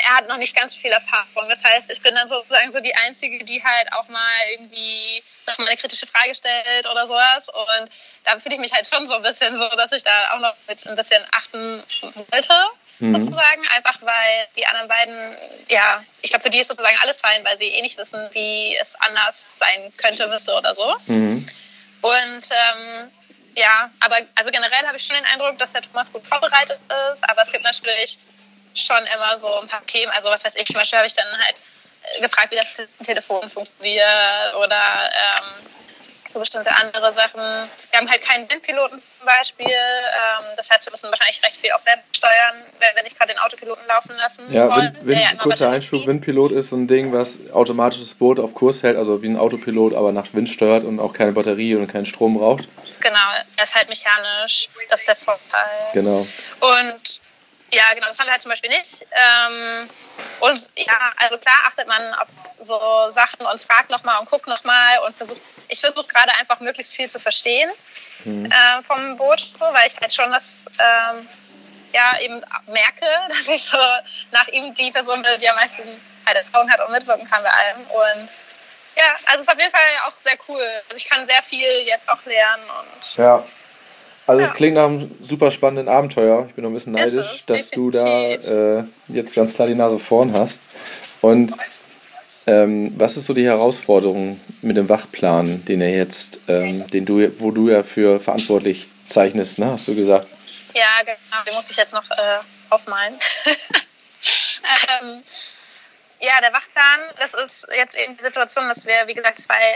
er 0.04 0.16
hat 0.16 0.28
noch 0.28 0.36
nicht 0.36 0.54
ganz 0.54 0.74
viel 0.74 0.92
Erfahrung. 0.92 1.48
Das 1.48 1.64
heißt, 1.64 1.90
ich 1.90 2.02
bin 2.02 2.14
dann 2.14 2.28
sozusagen 2.28 2.70
so 2.70 2.80
die 2.80 2.94
Einzige, 2.94 3.44
die 3.44 3.62
halt 3.64 3.92
auch 3.92 4.08
mal 4.08 4.40
irgendwie 4.52 5.22
mal 5.46 5.66
eine 5.66 5.76
kritische 5.76 6.06
Frage 6.06 6.34
stellt 6.34 6.86
oder 6.90 7.06
sowas. 7.06 7.48
Und 7.48 7.90
da 8.24 8.38
fühle 8.38 8.56
ich 8.56 8.60
mich 8.60 8.72
halt 8.72 8.86
schon 8.86 9.06
so 9.06 9.14
ein 9.14 9.22
bisschen 9.22 9.56
so, 9.56 9.68
dass 9.70 9.92
ich 9.92 10.04
da 10.04 10.34
auch 10.34 10.40
noch 10.40 10.54
mit 10.68 10.86
ein 10.86 10.96
bisschen 10.96 11.22
achten 11.32 11.82
sollte, 12.12 12.54
mhm. 12.98 13.20
sozusagen. 13.20 13.66
Einfach 13.68 14.00
weil 14.02 14.46
die 14.56 14.66
anderen 14.66 14.88
beiden, 14.88 15.36
ja, 15.68 16.04
ich 16.22 16.30
glaube, 16.30 16.42
für 16.42 16.50
die 16.50 16.60
ist 16.60 16.68
sozusagen 16.68 16.98
alles 17.02 17.20
fein, 17.20 17.44
weil 17.44 17.56
sie 17.56 17.68
eh 17.68 17.82
nicht 17.82 17.96
wissen, 17.96 18.28
wie 18.32 18.76
es 18.76 18.94
anders 18.96 19.58
sein 19.58 19.92
könnte, 19.96 20.26
müsste 20.26 20.52
oder 20.54 20.74
so. 20.74 20.96
Mhm. 21.06 21.46
Und 22.02 22.48
ähm, 22.50 23.10
ja, 23.56 23.90
aber 24.00 24.16
also 24.34 24.50
generell 24.50 24.86
habe 24.86 24.96
ich 24.96 25.04
schon 25.04 25.16
den 25.16 25.24
Eindruck, 25.26 25.58
dass 25.58 25.72
der 25.72 25.82
Thomas 25.82 26.12
gut 26.12 26.26
vorbereitet 26.26 26.78
ist, 27.12 27.28
aber 27.28 27.40
es 27.40 27.52
gibt 27.52 27.64
natürlich 27.64 28.18
schon 28.74 29.04
immer 29.14 29.36
so 29.36 29.60
ein 29.60 29.68
paar 29.68 29.84
Themen. 29.86 30.12
Also 30.12 30.30
was 30.30 30.44
weiß 30.44 30.56
ich, 30.56 30.66
zum 30.66 30.76
Beispiel 30.76 30.98
habe 30.98 31.06
ich 31.06 31.14
dann 31.14 31.26
halt 31.26 31.60
äh, 32.16 32.20
gefragt, 32.20 32.52
wie 32.52 32.56
das 32.56 33.06
Telefon 33.06 33.48
funktioniert 33.48 34.54
oder 34.56 35.10
ähm, 35.12 35.66
so 36.28 36.40
bestimmte 36.40 36.70
andere 36.76 37.12
Sachen. 37.12 37.40
Wir 37.40 38.00
haben 38.00 38.10
halt 38.10 38.22
keinen 38.22 38.50
Windpiloten 38.50 38.98
zum 38.98 39.26
Beispiel. 39.26 39.66
Ähm, 39.66 40.44
das 40.56 40.70
heißt, 40.70 40.86
wir 40.86 40.90
müssen 40.90 41.10
wahrscheinlich 41.10 41.42
recht 41.42 41.56
viel 41.56 41.70
auch 41.72 41.78
selbst 41.78 42.16
steuern, 42.16 42.64
wenn 42.94 43.06
ich 43.06 43.16
gerade 43.16 43.32
den 43.32 43.38
Autopiloten 43.40 43.86
laufen 43.86 44.16
lassen 44.16 44.52
ja, 44.52 44.68
wollen. 44.68 44.94
Wind, 44.94 45.06
Wind, 45.06 45.20
ja 45.20 45.34
kurzer 45.36 45.70
Einschub, 45.70 46.06
Windpilot 46.06 46.52
ist 46.52 46.70
so 46.70 46.76
ein 46.76 46.86
Ding, 46.86 47.12
was 47.12 47.50
automatisches 47.50 48.14
Boot 48.14 48.40
auf 48.40 48.54
Kurs 48.54 48.82
hält, 48.82 48.96
also 48.96 49.22
wie 49.22 49.28
ein 49.28 49.36
Autopilot, 49.36 49.94
aber 49.94 50.12
nach 50.12 50.32
Wind 50.32 50.48
steuert 50.48 50.84
und 50.84 50.98
auch 50.98 51.12
keine 51.12 51.32
Batterie 51.32 51.76
und 51.76 51.86
keinen 51.86 52.06
Strom 52.06 52.38
braucht. 52.38 52.68
Genau, 53.00 53.18
er 53.56 53.62
ist 53.62 53.74
halt 53.74 53.88
mechanisch. 53.88 54.68
Das 54.88 55.00
ist 55.00 55.08
der 55.08 55.16
Vorteil. 55.16 55.90
Genau. 55.92 56.18
Und 56.18 57.20
ja, 57.74 57.92
genau, 57.94 58.06
das 58.06 58.18
haben 58.18 58.26
wir 58.26 58.32
halt 58.32 58.42
zum 58.42 58.50
Beispiel 58.50 58.70
nicht. 58.70 59.06
Ähm, 59.10 59.88
und 60.40 60.70
ja, 60.76 61.12
also 61.16 61.38
klar 61.38 61.64
achtet 61.66 61.88
man 61.88 62.14
auf 62.14 62.28
so 62.60 62.78
Sachen 63.08 63.44
und 63.46 63.60
fragt 63.60 63.90
nochmal 63.90 64.20
und 64.20 64.30
guckt 64.30 64.46
nochmal 64.46 64.98
und 65.00 65.16
versucht, 65.16 65.42
ich 65.68 65.80
versuche 65.80 66.06
gerade 66.06 66.32
einfach 66.34 66.60
möglichst 66.60 66.94
viel 66.94 67.08
zu 67.08 67.18
verstehen 67.18 67.70
mhm. 68.24 68.46
äh, 68.46 68.82
vom 68.86 69.16
Boot, 69.16 69.40
so, 69.54 69.64
weil 69.66 69.86
ich 69.86 70.00
halt 70.00 70.12
schon 70.12 70.30
das, 70.30 70.66
ähm, 70.78 71.28
ja, 71.92 72.18
eben 72.20 72.42
merke, 72.66 73.06
dass 73.28 73.48
ich 73.48 73.64
so 73.64 73.78
nach 74.30 74.48
ihm 74.48 74.72
die 74.74 74.90
Person 74.90 75.22
bin, 75.22 75.40
die 75.40 75.48
am 75.48 75.56
meisten 75.56 75.82
halt 76.26 76.36
Erfahrung 76.36 76.70
hat 76.70 76.80
und 76.80 76.92
mitwirken 76.92 77.28
kann 77.28 77.42
bei 77.42 77.50
allem. 77.50 77.80
Und 77.80 78.28
ja, 78.96 79.16
also 79.26 79.40
es 79.40 79.48
ist 79.48 79.52
auf 79.52 79.58
jeden 79.58 79.72
Fall 79.72 79.80
auch 80.06 80.18
sehr 80.18 80.36
cool. 80.48 80.66
Also 80.88 80.96
ich 80.96 81.08
kann 81.08 81.26
sehr 81.26 81.42
viel 81.42 81.86
jetzt 81.86 82.08
auch 82.08 82.24
lernen 82.24 82.64
und 82.80 83.16
ja. 83.16 83.44
Also 84.26 84.42
es 84.42 84.54
klingt 84.54 84.74
nach 84.74 84.86
einem 84.86 85.14
super 85.20 85.50
spannenden 85.50 85.88
Abenteuer. 85.88 86.46
Ich 86.48 86.54
bin 86.54 86.64
noch 86.64 86.70
ein 86.70 86.74
bisschen 86.74 86.94
neidisch, 86.94 87.44
dass 87.46 87.68
definitiv. 87.68 87.72
du 87.72 87.90
da 87.90 88.28
äh, 88.30 88.84
jetzt 89.08 89.34
ganz 89.34 89.54
klar 89.54 89.68
die 89.68 89.74
Nase 89.74 89.98
vorn 89.98 90.32
hast. 90.32 90.62
Und 91.20 91.52
ähm, 92.46 92.92
was 92.96 93.16
ist 93.16 93.26
so 93.26 93.34
die 93.34 93.44
Herausforderung 93.44 94.40
mit 94.62 94.76
dem 94.76 94.88
Wachplan, 94.88 95.64
den 95.66 95.80
er 95.82 95.90
jetzt, 95.90 96.40
ähm, 96.48 96.86
den 96.88 97.04
du, 97.04 97.30
wo 97.38 97.50
du 97.50 97.68
ja 97.68 97.82
für 97.82 98.18
verantwortlich 98.18 98.88
zeichnest, 99.06 99.58
ne? 99.58 99.72
Hast 99.72 99.88
du 99.88 99.94
gesagt? 99.94 100.26
Ja, 100.74 101.02
genau. 101.04 101.44
Den 101.46 101.54
muss 101.54 101.70
ich 101.70 101.76
jetzt 101.76 101.92
noch 101.92 102.10
äh, 102.10 102.38
aufmalen. 102.70 103.14
ähm, 103.44 105.22
ja, 106.20 106.40
der 106.40 106.52
Wachplan, 106.52 107.00
das 107.18 107.34
ist 107.34 107.68
jetzt 107.76 107.96
eben 107.98 108.16
die 108.16 108.22
Situation, 108.22 108.68
dass 108.68 108.86
wir, 108.86 108.94
wie 109.06 109.14
gesagt, 109.14 109.38
zwei 109.38 109.74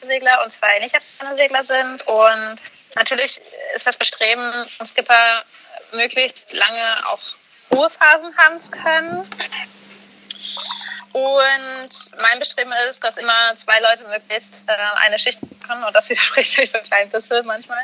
Segler 0.00 0.42
und 0.44 0.50
zwei 0.50 0.78
nicht 0.78 0.96
Segler 1.34 1.62
sind 1.64 2.06
und 2.06 2.62
Natürlich 2.94 3.40
ist 3.74 3.86
das 3.86 3.96
Bestreben 3.96 4.68
vom 4.68 4.86
Skipper, 4.86 5.44
möglichst 5.92 6.52
lange 6.52 7.06
auch 7.08 7.20
Ruhephasen 7.72 8.36
haben 8.36 8.60
zu 8.60 8.70
können. 8.70 9.28
Und 11.12 11.88
mein 12.18 12.38
Bestreben 12.38 12.72
ist, 12.88 13.02
dass 13.02 13.16
immer 13.16 13.54
zwei 13.56 13.80
Leute 13.80 14.04
möglichst 14.04 14.68
äh, 14.68 14.72
eine 14.96 15.18
Schicht 15.18 15.38
machen 15.66 15.82
und 15.84 15.94
das 15.94 16.08
widerspricht 16.10 16.52
sich 16.52 16.70
so 16.70 16.78
ein 16.78 16.84
klein 16.84 17.10
bisschen 17.10 17.44
manchmal. 17.46 17.82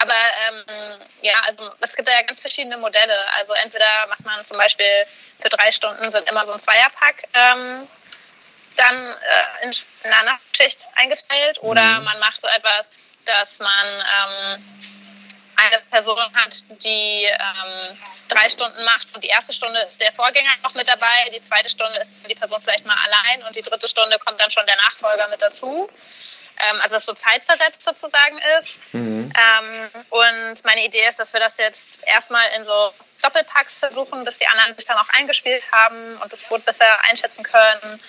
Aber 0.00 0.12
ähm, 0.12 0.98
ja, 1.22 1.34
also 1.46 1.70
es 1.80 1.96
gibt 1.96 2.08
ja 2.08 2.20
ganz 2.22 2.40
verschiedene 2.40 2.76
Modelle. 2.76 3.32
Also 3.34 3.54
entweder 3.54 4.06
macht 4.08 4.24
man 4.24 4.44
zum 4.44 4.58
Beispiel 4.58 5.06
für 5.40 5.48
drei 5.48 5.70
Stunden 5.72 6.10
sind 6.10 6.28
immer 6.28 6.44
so 6.44 6.52
ein 6.52 6.58
Zweierpack 6.58 7.28
ähm, 7.34 7.88
dann 8.76 8.94
äh, 8.96 9.64
in 9.64 9.72
einer 10.12 10.32
Nachtschicht 10.32 10.86
eingeteilt 10.96 11.62
oder 11.62 12.00
mhm. 12.00 12.04
man 12.04 12.18
macht 12.18 12.40
so 12.40 12.48
etwas 12.48 12.90
dass 13.24 13.60
man 13.60 13.86
ähm, 13.86 14.64
eine 15.56 15.82
Person 15.90 16.18
hat, 16.34 16.64
die 16.82 17.24
ähm, 17.24 17.98
drei 18.28 18.48
Stunden 18.48 18.84
macht 18.84 19.08
und 19.14 19.22
die 19.24 19.28
erste 19.28 19.52
Stunde 19.52 19.80
ist 19.80 20.00
der 20.00 20.12
Vorgänger 20.12 20.50
noch 20.62 20.74
mit 20.74 20.88
dabei, 20.88 21.30
die 21.34 21.40
zweite 21.40 21.68
Stunde 21.68 21.98
ist 21.98 22.12
die 22.28 22.34
Person 22.34 22.60
vielleicht 22.62 22.86
mal 22.86 22.96
allein 23.04 23.44
und 23.44 23.56
die 23.56 23.62
dritte 23.62 23.88
Stunde 23.88 24.18
kommt 24.18 24.40
dann 24.40 24.50
schon 24.50 24.66
der 24.66 24.76
Nachfolger 24.76 25.28
mit 25.28 25.42
dazu. 25.42 25.88
Ähm, 26.56 26.80
also 26.82 26.94
dass 26.94 27.06
so 27.06 27.12
zeitversetzt 27.14 27.82
sozusagen 27.82 28.38
ist. 28.58 28.80
Mhm. 28.92 29.32
Ähm, 29.36 29.90
und 30.10 30.64
meine 30.64 30.84
Idee 30.84 31.04
ist, 31.08 31.18
dass 31.18 31.32
wir 31.32 31.40
das 31.40 31.58
jetzt 31.58 31.98
erstmal 32.06 32.46
in 32.56 32.62
so 32.62 32.94
Doppelpacks 33.22 33.78
versuchen, 33.78 34.24
bis 34.24 34.38
die 34.38 34.46
anderen 34.46 34.76
sich 34.76 34.86
dann 34.86 34.98
auch 34.98 35.08
eingespielt 35.08 35.64
haben 35.72 36.16
und 36.18 36.32
das 36.32 36.44
Boot 36.44 36.64
besser 36.64 36.86
einschätzen 37.08 37.42
können 37.42 38.00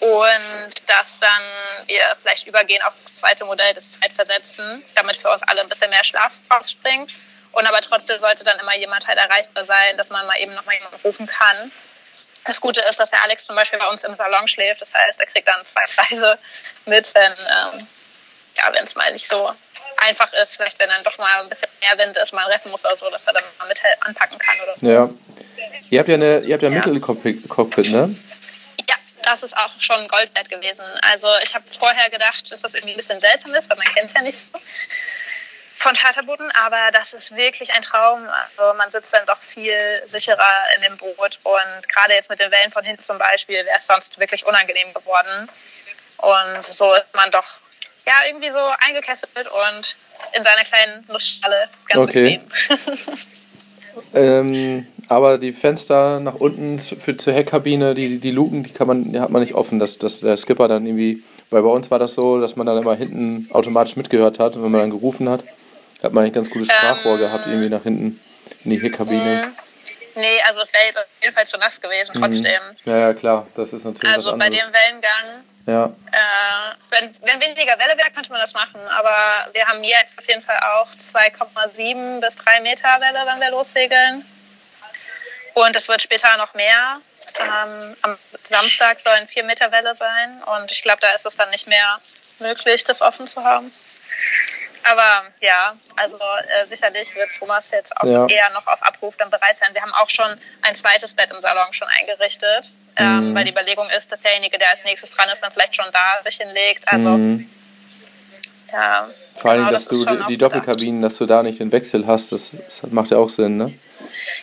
und 0.00 0.88
dass 0.88 1.20
dann 1.20 1.42
wir 1.86 2.16
vielleicht 2.20 2.46
übergehen 2.46 2.82
auf 2.82 2.92
das 3.02 3.16
zweite 3.16 3.44
Modell 3.44 3.74
des 3.74 4.00
Zeitversetzten, 4.00 4.84
damit 4.94 5.16
für 5.16 5.30
uns 5.30 5.42
alle 5.42 5.60
ein 5.60 5.68
bisschen 5.68 5.90
mehr 5.90 6.04
Schlaf 6.04 6.34
rausspringt. 6.50 7.14
Und 7.52 7.66
aber 7.66 7.80
trotzdem 7.80 8.18
sollte 8.18 8.44
dann 8.44 8.58
immer 8.58 8.74
jemand 8.76 9.06
halt 9.06 9.18
erreichbar 9.18 9.64
sein, 9.64 9.96
dass 9.96 10.10
man 10.10 10.26
mal 10.26 10.38
eben 10.40 10.54
nochmal 10.54 10.74
jemanden 10.74 10.98
rufen 11.04 11.26
kann. 11.26 11.70
Das 12.44 12.60
Gute 12.60 12.80
ist, 12.82 12.98
dass 12.98 13.10
der 13.10 13.22
Alex 13.22 13.46
zum 13.46 13.56
Beispiel 13.56 13.78
bei 13.78 13.86
uns 13.86 14.02
im 14.04 14.14
Salon 14.14 14.48
schläft. 14.48 14.82
Das 14.82 14.92
heißt, 14.92 15.18
er 15.18 15.26
kriegt 15.26 15.48
dann 15.48 15.64
zwei 15.64 15.84
Kreise 15.84 16.38
mit, 16.84 17.14
wenn 17.14 17.32
ähm, 17.32 17.86
ja, 18.56 18.72
wenn 18.72 18.84
es 18.84 18.94
mal 18.94 19.10
nicht 19.12 19.26
so 19.26 19.52
einfach 19.98 20.32
ist, 20.34 20.56
vielleicht 20.56 20.78
wenn 20.78 20.88
dann 20.88 21.04
doch 21.04 21.16
mal 21.18 21.42
ein 21.42 21.48
bisschen 21.48 21.68
mehr 21.80 21.98
Wind 21.98 22.16
ist, 22.16 22.32
mal 22.32 22.46
retten 22.46 22.70
muss 22.70 22.84
oder 22.84 22.96
so, 22.96 23.10
dass 23.10 23.26
er 23.26 23.32
dann 23.32 23.44
mal 23.58 23.68
mit 23.68 23.80
anpacken 24.00 24.38
kann 24.38 24.56
oder 24.62 24.76
so. 24.76 24.86
Ja. 24.86 25.08
Ihr 25.90 25.98
habt 25.98 26.08
ja 26.08 26.14
eine, 26.14 26.40
ihr 26.40 26.54
habt 26.54 26.62
ja 26.62 26.68
ein 26.68 26.74
ja. 26.74 26.86
Mittelcockpit, 26.86 27.90
ne? 27.90 28.14
Das 29.24 29.42
ist 29.42 29.56
auch 29.56 29.70
schon 29.78 30.06
Gold 30.08 30.34
wert 30.36 30.48
gewesen. 30.48 30.84
Also 31.02 31.28
ich 31.42 31.54
habe 31.54 31.64
vorher 31.78 32.10
gedacht, 32.10 32.50
dass 32.50 32.62
das 32.62 32.74
irgendwie 32.74 32.94
ein 32.94 32.96
bisschen 32.96 33.20
seltsam 33.20 33.54
ist, 33.54 33.68
weil 33.70 33.76
man 33.76 33.86
kennt 33.94 34.06
es 34.06 34.14
ja 34.14 34.22
nicht 34.22 34.38
so 34.38 34.58
von 35.76 35.94
Charterbooten, 35.94 36.50
aber 36.64 36.90
das 36.92 37.12
ist 37.12 37.36
wirklich 37.36 37.72
ein 37.72 37.82
Traum. 37.82 38.26
Also 38.28 38.74
man 38.74 38.90
sitzt 38.90 39.12
dann 39.12 39.26
doch 39.26 39.42
viel 39.42 40.02
sicherer 40.06 40.64
in 40.76 40.82
dem 40.82 40.96
Boot 40.96 41.40
und 41.42 41.88
gerade 41.88 42.14
jetzt 42.14 42.30
mit 42.30 42.40
den 42.40 42.50
Wellen 42.50 42.70
von 42.70 42.84
hinten 42.84 43.02
zum 43.02 43.18
Beispiel 43.18 43.64
wäre 43.64 43.76
es 43.76 43.86
sonst 43.86 44.18
wirklich 44.18 44.46
unangenehm 44.46 44.94
geworden. 44.94 45.50
Und 46.18 46.64
so 46.64 46.94
ist 46.94 47.04
man 47.14 47.30
doch 47.30 47.60
ja 48.06 48.14
irgendwie 48.26 48.50
so 48.50 48.72
eingekesselt 48.86 49.48
und 49.48 49.96
in 50.32 50.42
seiner 50.42 50.64
kleinen 50.64 51.04
Nussschale 51.08 51.68
ganz 51.88 52.02
okay. 52.02 52.38
bequem. 52.38 52.78
ähm, 54.14 54.86
aber 55.08 55.38
die 55.38 55.52
Fenster 55.52 56.20
nach 56.20 56.34
unten 56.34 56.78
für, 56.78 57.16
zur 57.16 57.32
Heckkabine, 57.32 57.94
die, 57.94 58.18
die 58.18 58.30
Luken, 58.30 58.62
die 58.62 58.70
kann 58.70 58.86
man, 58.86 59.12
die 59.12 59.20
hat 59.20 59.30
man 59.30 59.42
nicht 59.42 59.54
offen, 59.54 59.78
dass, 59.78 59.98
dass 59.98 60.20
der 60.20 60.36
Skipper 60.36 60.68
dann 60.68 60.86
irgendwie, 60.86 61.22
weil 61.50 61.62
bei 61.62 61.68
uns 61.68 61.90
war 61.90 61.98
das 61.98 62.14
so, 62.14 62.40
dass 62.40 62.56
man 62.56 62.66
dann 62.66 62.78
immer 62.78 62.94
hinten 62.94 63.48
automatisch 63.50 63.96
mitgehört 63.96 64.38
hat 64.38 64.56
und 64.56 64.64
wenn 64.64 64.70
man 64.70 64.80
dann 64.82 64.90
gerufen 64.90 65.28
hat, 65.28 65.44
hat 66.02 66.12
man 66.12 66.24
ein 66.24 66.32
ganz 66.32 66.50
gutes 66.50 66.68
Sprachrohr 66.68 67.14
ähm, 67.14 67.20
gehabt, 67.20 67.46
irgendwie 67.46 67.68
nach 67.68 67.82
hinten 67.82 68.20
in 68.64 68.70
die 68.70 68.80
Heckkabine. 68.80 69.52
Nee, 70.16 70.40
also 70.46 70.60
es 70.60 70.72
wäre 70.72 71.00
auf 71.00 71.22
jeden 71.22 71.34
Fall 71.34 71.46
zu 71.46 71.58
nass 71.58 71.80
gewesen, 71.80 72.12
mhm. 72.14 72.22
trotzdem. 72.22 72.60
Ja, 72.84 72.98
ja, 72.98 73.14
klar, 73.14 73.46
das 73.56 73.72
ist 73.72 73.84
natürlich 73.84 74.14
Also 74.14 74.36
bei 74.36 74.48
dem 74.48 74.60
Wellengang, 74.60 75.44
ja. 75.66 75.86
Äh, 75.86 76.74
wenn, 76.90 77.10
wenn 77.22 77.40
weniger 77.40 77.78
Welle 77.78 77.96
wäre, 77.96 78.10
könnte 78.10 78.30
man 78.30 78.40
das 78.40 78.52
machen, 78.52 78.80
aber 78.88 79.48
wir 79.52 79.66
haben 79.66 79.82
jetzt 79.82 80.18
auf 80.18 80.26
jeden 80.26 80.42
Fall 80.42 80.58
auch 80.58 80.88
2,7 80.88 82.20
bis 82.20 82.36
3 82.36 82.60
Meter 82.60 83.00
Welle, 83.00 83.26
wenn 83.26 83.40
wir 83.40 83.50
lossegeln. 83.50 84.24
Und 85.54 85.76
es 85.76 85.88
wird 85.88 86.02
später 86.02 86.36
noch 86.36 86.52
mehr. 86.54 87.00
Ähm, 87.40 87.96
am 88.02 88.18
Samstag 88.42 89.00
sollen 89.00 89.26
vier 89.26 89.44
Meter 89.44 89.72
Welle 89.72 89.94
sein 89.94 90.42
und 90.56 90.70
ich 90.70 90.82
glaube, 90.82 91.00
da 91.00 91.10
ist 91.10 91.26
es 91.26 91.36
dann 91.36 91.50
nicht 91.50 91.66
mehr 91.66 91.98
möglich, 92.38 92.84
das 92.84 93.02
offen 93.02 93.26
zu 93.26 93.42
haben. 93.42 93.70
Aber 94.84 95.24
ja, 95.40 95.74
also 95.96 96.18
äh, 96.18 96.66
sicherlich 96.66 97.14
wird 97.14 97.30
Thomas 97.38 97.70
jetzt 97.70 97.96
auch 97.96 98.04
ja. 98.04 98.26
eher 98.26 98.50
noch 98.50 98.66
auf 98.66 98.82
Abruf 98.82 99.16
dann 99.16 99.30
bereit 99.30 99.56
sein. 99.56 99.70
Wir 99.72 99.80
haben 99.80 99.94
auch 99.94 100.10
schon 100.10 100.38
ein 100.62 100.74
zweites 100.74 101.14
Bett 101.14 101.30
im 101.30 101.40
Salon 101.40 101.72
schon 101.72 101.88
eingerichtet, 101.88 102.70
ähm, 102.96 103.30
mhm. 103.30 103.34
weil 103.34 103.44
die 103.44 103.52
Überlegung 103.52 103.88
ist, 103.90 104.12
dass 104.12 104.20
derjenige, 104.20 104.58
der 104.58 104.70
als 104.70 104.84
nächstes 104.84 105.10
dran 105.10 105.28
ist, 105.30 105.42
dann 105.42 105.52
vielleicht 105.52 105.74
schon 105.74 105.86
da 105.90 106.20
sich 106.20 106.36
hinlegt. 106.36 106.86
Also 106.86 107.08
mhm. 107.10 107.50
ja. 108.72 109.08
Vor 109.36 109.50
allem, 109.50 109.60
genau, 109.62 109.72
dass 109.72 109.88
das 109.88 110.04
du 110.04 110.24
die 110.28 110.38
Doppelkabinen, 110.38 111.02
dass 111.02 111.16
du 111.16 111.26
da 111.26 111.42
nicht 111.42 111.60
den 111.60 111.72
Wechsel 111.72 112.06
hast, 112.06 112.32
das, 112.32 112.50
das, 112.52 112.82
macht 112.90 113.10
ja 113.10 113.16
auch 113.16 113.30
Sinn, 113.30 113.56
ne? 113.56 113.72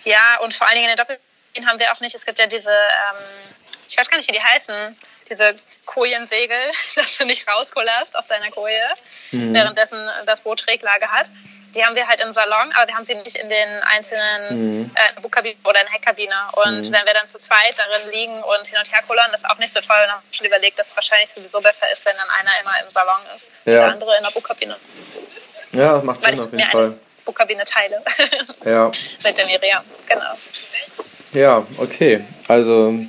Ja, 0.04 0.38
und 0.42 0.54
vor 0.54 0.68
allen 0.68 0.76
Dingen 0.76 0.90
in 0.90 0.96
den 0.96 0.98
Doppelkabinen 0.98 1.70
haben 1.70 1.80
wir 1.80 1.92
auch 1.94 2.00
nicht, 2.02 2.16
es 2.16 2.26
gibt 2.26 2.40
ja 2.40 2.48
diese, 2.48 2.72
ähm, 2.72 3.52
ich 3.88 3.98
weiß 3.98 4.10
gar 4.10 4.18
nicht, 4.18 4.28
wie 4.28 4.34
die 4.34 4.44
heißen, 4.44 4.98
diese 5.32 5.56
Kojensegel, 5.86 6.58
dass 6.96 7.18
du 7.18 7.26
nicht 7.26 7.48
rauskullerst 7.48 8.16
aus 8.16 8.28
deiner 8.28 8.52
Koje, 8.52 8.78
mhm. 9.32 9.54
währenddessen 9.54 10.00
das 10.26 10.42
Boot 10.42 10.62
Schräglage 10.62 11.08
hat. 11.08 11.28
Die 11.74 11.86
haben 11.86 11.96
wir 11.96 12.06
halt 12.06 12.22
im 12.22 12.34
Salon, 12.34 12.74
aber 12.74 12.88
wir 12.90 12.96
haben 12.96 13.06
sie 13.06 13.16
nicht 13.16 13.38
in 13.38 13.50
den 13.50 13.84
einzelnen 13.84 14.82
mhm. 14.82 14.92
äh, 14.94 15.22
Bugkabinen 15.22 15.58
oder 15.64 15.80
in 15.80 15.86
der 15.86 15.96
Heckkabine. 15.96 16.36
Und 16.66 16.90
mhm. 16.90 16.94
wenn 16.94 17.06
wir 17.06 17.14
dann 17.14 17.28
zu 17.28 17.38
zweit 17.38 17.78
darin 17.78 18.10
liegen 18.12 18.44
und 18.44 18.68
hin 18.68 18.78
und 18.78 18.92
her 18.92 19.02
kullern, 19.08 19.32
ist 19.34 19.50
auch 19.50 19.58
nicht 19.58 19.72
so 19.72 19.80
toll. 19.80 19.96
Und 20.04 20.12
haben 20.12 20.22
schon 20.32 20.48
überlegt, 20.48 20.78
dass 20.78 20.90
es 20.90 20.96
wahrscheinlich 20.98 21.32
sowieso 21.32 21.62
besser 21.62 21.90
ist, 21.90 22.06
wenn 22.06 22.16
dann 22.18 22.28
einer 22.40 22.60
immer 22.60 22.84
im 22.84 22.90
Salon 22.90 23.22
ist 23.34 23.54
ja. 23.64 23.74
der 23.74 23.86
andere 23.86 24.18
in 24.18 24.24
der 24.24 24.32
Bugkabine. 24.32 24.76
Ja, 25.72 25.94
das 25.94 26.04
macht 26.04 26.22
Weil 26.22 26.36
Sinn 26.36 26.46
auf 26.46 26.52
jeden 26.52 26.72
Fall. 26.72 26.98
Bugkabine 27.24 27.64
teile. 27.64 28.04
ja. 28.66 28.92
Mit 29.24 29.38
der 29.38 29.46
Miriam, 29.46 29.86
genau. 30.08 30.34
Ja, 31.32 31.66
okay. 31.78 32.26
Also 32.50 33.00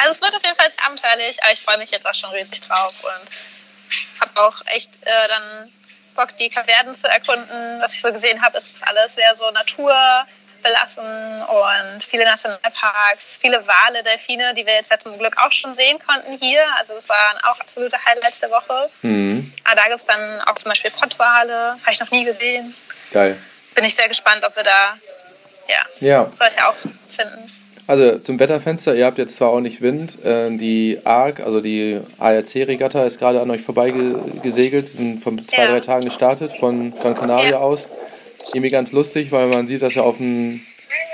also 0.00 0.10
es 0.10 0.22
wird 0.22 0.34
auf 0.34 0.42
jeden 0.42 0.56
Fall 0.56 0.68
abenteuerlich, 0.86 1.42
aber 1.42 1.52
ich 1.52 1.60
freue 1.60 1.78
mich 1.78 1.90
jetzt 1.90 2.06
auch 2.06 2.14
schon 2.14 2.30
riesig 2.30 2.60
drauf 2.60 2.92
und 3.04 4.20
habe 4.20 4.40
auch 4.40 4.62
echt 4.66 4.98
äh, 5.02 5.28
dann 5.28 5.72
Bock, 6.14 6.36
die 6.38 6.48
Kaverden 6.48 6.96
zu 6.96 7.08
erkunden. 7.08 7.80
Was 7.80 7.94
ich 7.94 8.02
so 8.02 8.12
gesehen 8.12 8.42
habe, 8.42 8.56
ist 8.56 8.86
alles 8.86 9.14
sehr 9.14 9.34
so 9.34 9.50
naturbelassen 9.50 11.42
und 11.42 12.04
viele 12.04 12.24
Nationalparks, 12.24 13.38
viele 13.40 13.66
Wale, 13.66 14.02
Delfine, 14.02 14.54
die 14.54 14.66
wir 14.66 14.74
jetzt 14.74 14.90
ja 14.90 14.98
zum 14.98 15.18
Glück 15.18 15.36
auch 15.38 15.52
schon 15.52 15.74
sehen 15.74 15.98
konnten 16.06 16.36
hier. 16.38 16.64
Also 16.78 16.94
das 16.94 17.08
waren 17.08 17.38
auch 17.44 17.60
absolute 17.60 17.96
Highlights 18.04 18.40
der 18.40 18.50
Woche. 18.50 18.90
Mhm. 19.02 19.52
Aber 19.64 19.76
da 19.76 19.88
gibt 19.88 20.00
es 20.00 20.06
dann 20.06 20.40
auch 20.42 20.54
zum 20.54 20.70
Beispiel 20.70 20.90
Pottwale, 20.90 21.78
habe 21.82 21.92
ich 21.92 22.00
noch 22.00 22.10
nie 22.10 22.24
gesehen. 22.24 22.74
Geil. 23.12 23.40
Bin 23.74 23.84
ich 23.84 23.94
sehr 23.94 24.08
gespannt, 24.08 24.44
ob 24.44 24.56
wir 24.56 24.64
da 24.64 24.98
ja, 25.68 25.86
ja. 26.00 26.30
solche 26.32 26.66
auch 26.66 26.76
finden. 27.14 27.59
Also 27.90 28.20
zum 28.20 28.38
Wetterfenster, 28.38 28.94
ihr 28.94 29.04
habt 29.04 29.18
jetzt 29.18 29.34
zwar 29.34 29.48
auch 29.48 29.58
nicht 29.58 29.82
Wind, 29.82 30.24
äh, 30.24 30.48
die 30.56 31.00
ARC, 31.02 31.40
also 31.40 31.60
die 31.60 31.98
ARC-Regatta 32.20 33.04
ist 33.04 33.18
gerade 33.18 33.40
an 33.40 33.50
euch 33.50 33.62
vorbei 33.62 33.92
gesegelt, 34.44 34.88
sind 34.88 35.20
vor 35.20 35.32
zwei, 35.38 35.62
ja. 35.62 35.70
drei 35.72 35.80
Tagen 35.80 36.04
gestartet 36.04 36.52
von 36.60 36.94
Gran 36.94 37.16
Canaria 37.16 37.50
ja. 37.50 37.58
aus. 37.58 37.88
Irgendwie 38.54 38.68
ganz 38.68 38.92
lustig, 38.92 39.32
weil 39.32 39.48
man 39.48 39.66
sieht, 39.66 39.82
dass 39.82 39.96
ja 39.96 40.04
auf 40.04 40.18
dem 40.18 40.64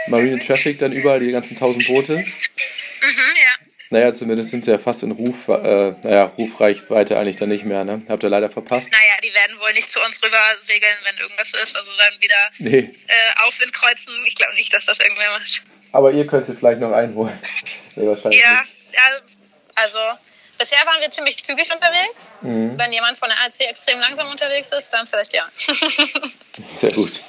Marine 0.09 0.39
Traffic 0.39 0.79
dann 0.79 0.93
überall 0.93 1.21
die 1.21 1.31
ganzen 1.31 1.57
tausend 1.57 1.87
Boote. 1.87 2.19
Mhm, 2.19 2.25
ja. 2.27 3.67
Naja, 3.89 4.13
zumindest 4.13 4.51
sind 4.51 4.63
sie 4.63 4.71
ja 4.71 4.77
fast 4.77 5.03
in 5.03 5.13
Ruf, 5.13 5.49
äh, 5.49 5.95
naja, 6.03 6.25
Rufreichweite 6.37 7.17
eigentlich 7.19 7.37
dann 7.37 7.49
nicht 7.49 7.65
mehr, 7.65 7.85
ne? 7.85 8.03
Habt 8.07 8.23
ihr 8.23 8.29
leider 8.29 8.51
verpasst. 8.51 8.93
Naja, 8.93 9.15
die 9.25 9.33
werden 9.33 9.59
wohl 9.61 9.73
nicht 9.73 9.91
zu 9.91 9.99
uns 10.05 10.23
rüber 10.23 10.43
segeln, 10.61 10.97
wenn 11.05 11.17
irgendwas 11.17 11.55
ist, 11.55 11.75
also 11.75 11.91
dann 11.97 12.21
wieder 12.21 12.51
nee. 12.59 12.91
äh, 13.07 13.47
Aufwind 13.47 13.73
kreuzen. 13.73 14.13
Ich 14.27 14.35
glaube 14.35 14.55
nicht, 14.57 14.75
dass 14.75 14.85
das 14.85 15.01
irgendwer 15.01 15.31
macht. 15.31 15.63
Aber 15.93 16.13
ihr 16.13 16.27
könnt 16.27 16.47
sie 16.47 16.55
vielleicht 16.55 16.81
noch 16.81 16.93
einholen. 16.93 17.39
nee, 17.95 18.07
wahrscheinlich 18.07 18.41
ja, 18.41 18.63
ja, 18.93 19.01
also 19.75 19.99
bisher 20.59 20.79
waren 20.87 21.01
wir 21.01 21.11
ziemlich 21.11 21.43
zügig 21.43 21.71
unterwegs. 21.73 22.35
Mhm. 22.41 22.79
Wenn 22.79 22.93
jemand 22.93 23.19
von 23.19 23.29
der 23.29 23.39
AC 23.45 23.61
extrem 23.69 23.99
langsam 23.99 24.29
unterwegs 24.29 24.71
ist, 24.73 24.91
dann 24.93 25.07
vielleicht 25.07 25.35
ja. 25.35 25.45
Sehr 26.75 26.93
gut. 26.93 27.23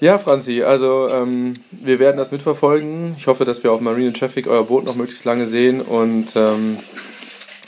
Ja, 0.00 0.18
Franzi, 0.18 0.62
also 0.62 1.08
ähm, 1.08 1.54
wir 1.70 1.98
werden 1.98 2.16
das 2.16 2.32
mitverfolgen. 2.32 3.14
Ich 3.16 3.26
hoffe, 3.26 3.44
dass 3.44 3.62
wir 3.62 3.72
auf 3.72 3.80
Marine 3.80 4.12
Traffic 4.12 4.46
euer 4.46 4.66
Boot 4.66 4.84
noch 4.84 4.96
möglichst 4.96 5.24
lange 5.24 5.46
sehen 5.46 5.80
und 5.80 6.36
ähm, 6.36 6.78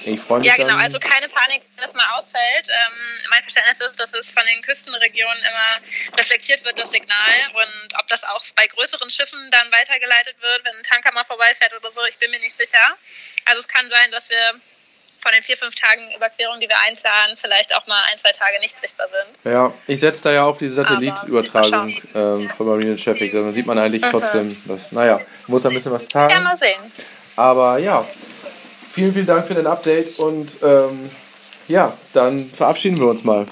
ich 0.07 0.23
freue 0.23 0.41
mich. 0.41 0.49
Ja, 0.49 0.57
genau, 0.57 0.77
also 0.77 0.99
keine 0.99 1.29
Panik, 1.29 1.63
wenn 1.75 1.83
das 1.85 1.95
mal 1.95 2.07
ausfällt. 2.15 2.69
Ähm, 2.69 3.29
mein 3.31 3.43
Verständnis 3.43 3.81
ist, 3.81 3.99
dass 3.99 4.13
es 4.15 4.31
von 4.31 4.45
den 4.47 4.63
Küstenregionen 4.63 5.43
immer 5.43 6.17
reflektiert 6.19 6.65
wird, 6.65 6.79
das 6.79 6.91
Signal. 6.91 7.35
Und 7.55 7.99
ob 7.99 8.07
das 8.09 8.25
auch 8.25 8.43
bei 8.55 8.67
größeren 8.67 9.11
Schiffen 9.11 9.51
dann 9.51 9.71
weitergeleitet 9.73 10.37
wird, 10.41 10.65
wenn 10.65 10.75
ein 10.75 10.83
Tanker 10.83 11.13
mal 11.13 11.25
vorbeifährt 11.25 11.73
oder 11.79 11.91
so, 11.91 12.03
ich 12.09 12.19
bin 12.19 12.31
mir 12.31 12.41
nicht 12.41 12.55
sicher. 12.55 12.97
Also 13.45 13.61
es 13.61 13.69
kann 13.69 13.89
sein, 13.91 14.11
dass 14.13 14.31
wir 14.31 14.55
von 15.19 15.33
den 15.33 15.43
vier, 15.43 15.57
fünf 15.57 15.75
Tagen 15.75 16.01
Überquerung, 16.15 16.61
die 16.61 16.69
wir 16.69 16.79
einplanen, 16.79 17.37
vielleicht 17.37 17.75
auch 17.75 17.87
mal 17.89 18.05
ein, 18.13 18.19
zwei 18.19 18.31
Tage 18.31 18.61
nicht 18.61 18.79
sichtbar 18.79 19.09
sind. 19.09 19.53
Ja, 19.53 19.73
ich 19.89 19.99
setze 19.99 20.23
da 20.23 20.33
ja 20.33 20.45
auch 20.45 20.57
die 20.57 20.69
Satellitübertragung 20.69 22.01
ähm, 22.15 22.51
von 22.57 22.67
Marine 22.67 22.97
Traffic. 22.97 23.33
Dann 23.33 23.53
sieht 23.53 23.67
man 23.67 23.77
eigentlich 23.79 24.03
mhm. 24.03 24.11
trotzdem, 24.11 24.63
dass, 24.67 24.93
naja, 24.93 25.21
muss 25.49 25.67
ein 25.67 25.75
bisschen 25.75 25.91
was 25.93 26.07
tagen. 26.07 26.33
Ja, 26.33 26.41
mal 26.41 26.55
sehen. 26.55 26.79
Aber 27.35 27.79
ja, 27.79 28.07
vielen, 28.97 29.13
vielen 29.13 29.27
Dank 29.27 29.47
für 29.47 29.53
dein 29.53 29.67
Update 29.67 30.19
und 30.21 30.57
ähm, 30.63 31.11
ja, 31.69 31.93
dann 32.15 32.39
verabschieden 32.39 32.99
wir 32.99 33.09
uns 33.09 33.25
mal. 33.25 33.45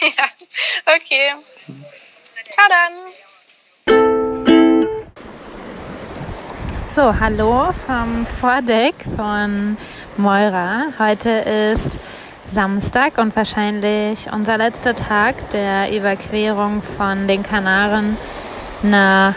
ja, 0.00 0.24
okay. 0.96 1.32
Ciao 2.50 2.66
dann. 2.70 2.94
So, 6.88 7.20
hallo 7.20 7.68
vom 7.86 8.26
Vordeck 8.40 8.94
von 9.14 9.76
Moira. 10.16 10.86
Heute 10.98 11.28
ist 11.28 11.98
Samstag 12.46 13.18
und 13.18 13.36
wahrscheinlich 13.36 14.32
unser 14.32 14.56
letzter 14.56 14.94
Tag 14.94 15.50
der 15.50 15.94
Überquerung 15.94 16.80
von 16.80 17.28
den 17.28 17.42
Kanaren 17.42 18.16
nach 18.82 19.36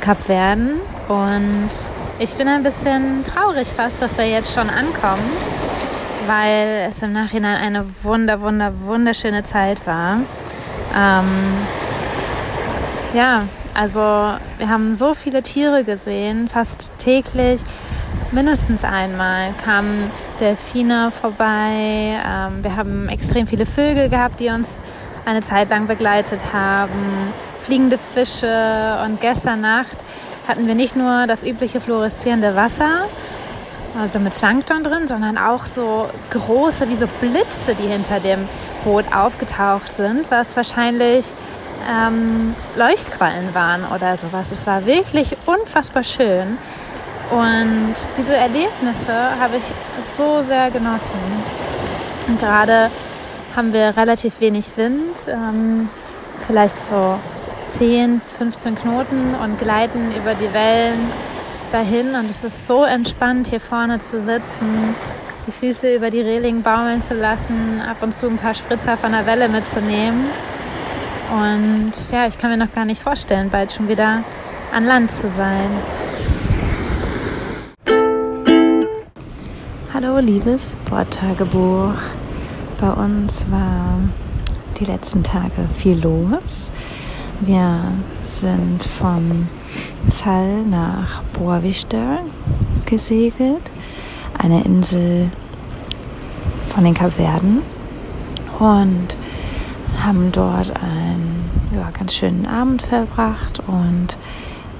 Kapverden. 0.00 0.78
Und 1.08 1.70
ich 2.18 2.34
bin 2.34 2.48
ein 2.48 2.62
bisschen 2.62 3.24
traurig 3.24 3.68
fast, 3.68 4.00
dass 4.00 4.16
wir 4.16 4.26
jetzt 4.26 4.54
schon 4.54 4.70
ankommen, 4.70 5.22
weil 6.26 6.86
es 6.88 7.02
im 7.02 7.12
Nachhinein 7.12 7.56
eine 7.56 7.84
wunder, 8.02 8.40
wunder, 8.40 8.72
wunderschöne 8.84 9.44
Zeit 9.44 9.86
war. 9.86 10.20
Ähm, 10.96 11.26
ja, 13.12 13.42
also 13.74 14.00
wir 14.00 14.68
haben 14.68 14.94
so 14.94 15.12
viele 15.12 15.42
Tiere 15.42 15.84
gesehen, 15.84 16.48
fast 16.48 16.90
täglich 16.98 17.60
mindestens 18.32 18.82
einmal 18.82 19.52
kamen 19.62 20.10
Delfine 20.40 21.10
vorbei. 21.10 22.18
Ähm, 22.26 22.62
wir 22.62 22.76
haben 22.76 23.08
extrem 23.08 23.46
viele 23.46 23.66
Vögel 23.66 24.08
gehabt, 24.08 24.40
die 24.40 24.48
uns 24.48 24.80
eine 25.26 25.42
Zeit 25.42 25.68
lang 25.68 25.86
begleitet 25.86 26.40
haben, 26.52 27.32
fliegende 27.60 27.98
Fische 27.98 28.98
und 29.04 29.20
gestern 29.20 29.60
Nacht 29.60 29.98
hatten 30.48 30.66
wir 30.66 30.74
nicht 30.74 30.96
nur 30.96 31.26
das 31.26 31.44
übliche 31.44 31.80
fluoreszierende 31.80 32.54
Wasser, 32.54 33.06
also 33.98 34.18
mit 34.18 34.36
Plankton 34.36 34.82
drin, 34.82 35.08
sondern 35.08 35.38
auch 35.38 35.66
so 35.66 36.08
große, 36.30 36.88
wie 36.88 36.96
so 36.96 37.06
Blitze, 37.20 37.74
die 37.74 37.86
hinter 37.86 38.20
dem 38.20 38.48
Boot 38.84 39.04
aufgetaucht 39.14 39.94
sind, 39.94 40.30
was 40.30 40.56
wahrscheinlich 40.56 41.26
ähm, 41.90 42.54
Leuchtquallen 42.76 43.54
waren 43.54 43.84
oder 43.94 44.16
sowas. 44.16 44.52
Es 44.52 44.66
war 44.66 44.86
wirklich 44.86 45.36
unfassbar 45.46 46.04
schön. 46.04 46.58
Und 47.30 47.94
diese 48.16 48.36
Erlebnisse 48.36 49.12
habe 49.40 49.56
ich 49.56 49.64
so 50.02 50.42
sehr 50.42 50.70
genossen. 50.70 51.18
Und 52.28 52.38
gerade 52.38 52.90
haben 53.56 53.72
wir 53.72 53.96
relativ 53.96 54.40
wenig 54.40 54.76
Wind, 54.76 55.16
ähm, 55.26 55.88
vielleicht 56.46 56.78
so 56.78 57.18
10, 57.66 58.20
15 58.38 58.76
Knoten 58.76 59.34
und 59.34 59.58
gleiten 59.58 60.12
über 60.16 60.34
die 60.34 60.52
Wellen 60.52 61.10
dahin. 61.72 62.14
Und 62.14 62.30
es 62.30 62.44
ist 62.44 62.66
so 62.66 62.84
entspannt, 62.84 63.48
hier 63.48 63.60
vorne 63.60 64.00
zu 64.00 64.20
sitzen, 64.20 64.94
die 65.46 65.52
Füße 65.52 65.94
über 65.94 66.10
die 66.10 66.20
Reling 66.20 66.62
baumeln 66.62 67.02
zu 67.02 67.14
lassen, 67.14 67.80
ab 67.88 67.96
und 68.02 68.14
zu 68.14 68.28
ein 68.28 68.38
paar 68.38 68.54
Spritzer 68.54 68.96
von 68.96 69.12
der 69.12 69.26
Welle 69.26 69.48
mitzunehmen. 69.48 70.26
Und 71.32 71.92
ja, 72.12 72.26
ich 72.26 72.38
kann 72.38 72.50
mir 72.50 72.56
noch 72.56 72.72
gar 72.72 72.84
nicht 72.84 73.02
vorstellen, 73.02 73.50
bald 73.50 73.72
schon 73.72 73.88
wieder 73.88 74.22
an 74.72 74.86
Land 74.86 75.10
zu 75.10 75.30
sein. 75.30 75.70
Hallo, 79.92 80.18
liebes 80.18 80.76
Bordtagebuch. 80.88 81.94
Bei 82.80 82.90
uns 82.90 83.44
war 83.50 83.98
die 84.78 84.84
letzten 84.84 85.24
Tage 85.24 85.68
viel 85.76 85.98
los. 86.00 86.70
Wir 87.40 87.82
sind 88.24 88.82
von 88.82 89.46
Zall 90.08 90.62
nach 90.62 91.22
Boavista 91.34 92.20
gesegelt, 92.86 93.62
eine 94.38 94.64
Insel 94.64 95.30
von 96.68 96.84
den 96.84 96.94
Kapverden 96.94 97.60
und 98.58 99.16
haben 100.02 100.32
dort 100.32 100.70
einen 100.82 101.50
ja, 101.74 101.90
ganz 101.90 102.14
schönen 102.14 102.46
Abend 102.46 102.80
verbracht 102.80 103.60
und 103.66 104.16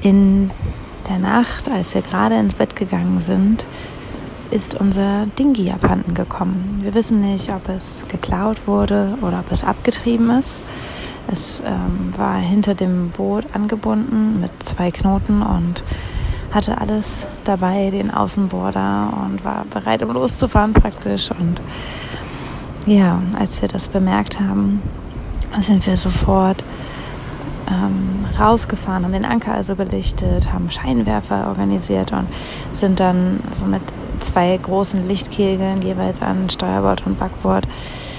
in 0.00 0.50
der 1.10 1.18
Nacht, 1.18 1.70
als 1.70 1.94
wir 1.94 2.02
gerade 2.02 2.36
ins 2.36 2.54
Bett 2.54 2.74
gegangen 2.74 3.20
sind, 3.20 3.66
ist 4.50 4.74
unser 4.74 5.26
Dingi 5.38 5.70
abhanden 5.72 6.14
gekommen. 6.14 6.80
Wir 6.82 6.94
wissen 6.94 7.20
nicht, 7.20 7.52
ob 7.52 7.68
es 7.68 8.04
geklaut 8.08 8.66
wurde 8.66 9.18
oder 9.20 9.40
ob 9.40 9.50
es 9.50 9.62
abgetrieben 9.62 10.30
ist. 10.38 10.62
Es 11.30 11.60
ähm, 11.60 12.14
war 12.16 12.36
hinter 12.36 12.74
dem 12.74 13.10
Boot 13.10 13.44
angebunden 13.52 14.40
mit 14.40 14.50
zwei 14.62 14.90
Knoten 14.90 15.42
und 15.42 15.82
hatte 16.52 16.78
alles 16.80 17.26
dabei, 17.44 17.90
den 17.90 18.10
Außenborder 18.10 19.12
und 19.24 19.44
war 19.44 19.64
bereit, 19.70 20.02
um 20.02 20.12
loszufahren 20.12 20.72
praktisch. 20.72 21.30
Und 21.30 21.60
ja, 22.86 23.20
als 23.38 23.60
wir 23.60 23.68
das 23.68 23.88
bemerkt 23.88 24.38
haben, 24.40 24.80
sind 25.60 25.86
wir 25.86 25.96
sofort 25.96 26.62
ähm, 27.68 28.24
rausgefahren, 28.38 29.04
haben 29.04 29.12
den 29.12 29.24
Anker 29.24 29.52
also 29.52 29.74
gelichtet, 29.74 30.52
haben 30.52 30.70
Scheinwerfer 30.70 31.48
organisiert 31.48 32.12
und 32.12 32.28
sind 32.70 33.00
dann 33.00 33.40
so 33.52 33.64
mit 33.64 33.82
zwei 34.20 34.56
großen 34.56 35.06
Lichtkegeln 35.06 35.82
jeweils 35.82 36.22
an 36.22 36.48
Steuerbord 36.48 37.06
und 37.06 37.18
Backbord 37.18 37.66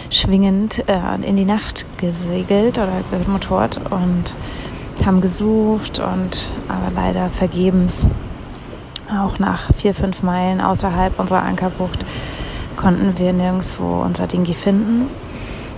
schwingend 0.09 0.87
äh, 0.87 1.27
in 1.27 1.37
die 1.37 1.45
Nacht 1.45 1.85
gesegelt 1.97 2.77
oder 2.77 3.01
gemotort 3.11 3.79
und 3.89 4.33
haben 5.05 5.21
gesucht 5.21 5.99
und 5.99 6.49
aber 6.67 6.91
leider 6.93 7.29
vergebens. 7.29 8.07
Auch 9.09 9.39
nach 9.39 9.73
vier, 9.75 9.93
fünf 9.93 10.21
Meilen 10.21 10.59
außerhalb 10.59 11.17
unserer 11.19 11.43
Ankerbucht 11.43 11.99
konnten 12.75 13.17
wir 13.17 13.31
nirgendwo 13.33 14.03
unser 14.03 14.27
Dingi 14.27 14.53
finden. 14.53 15.09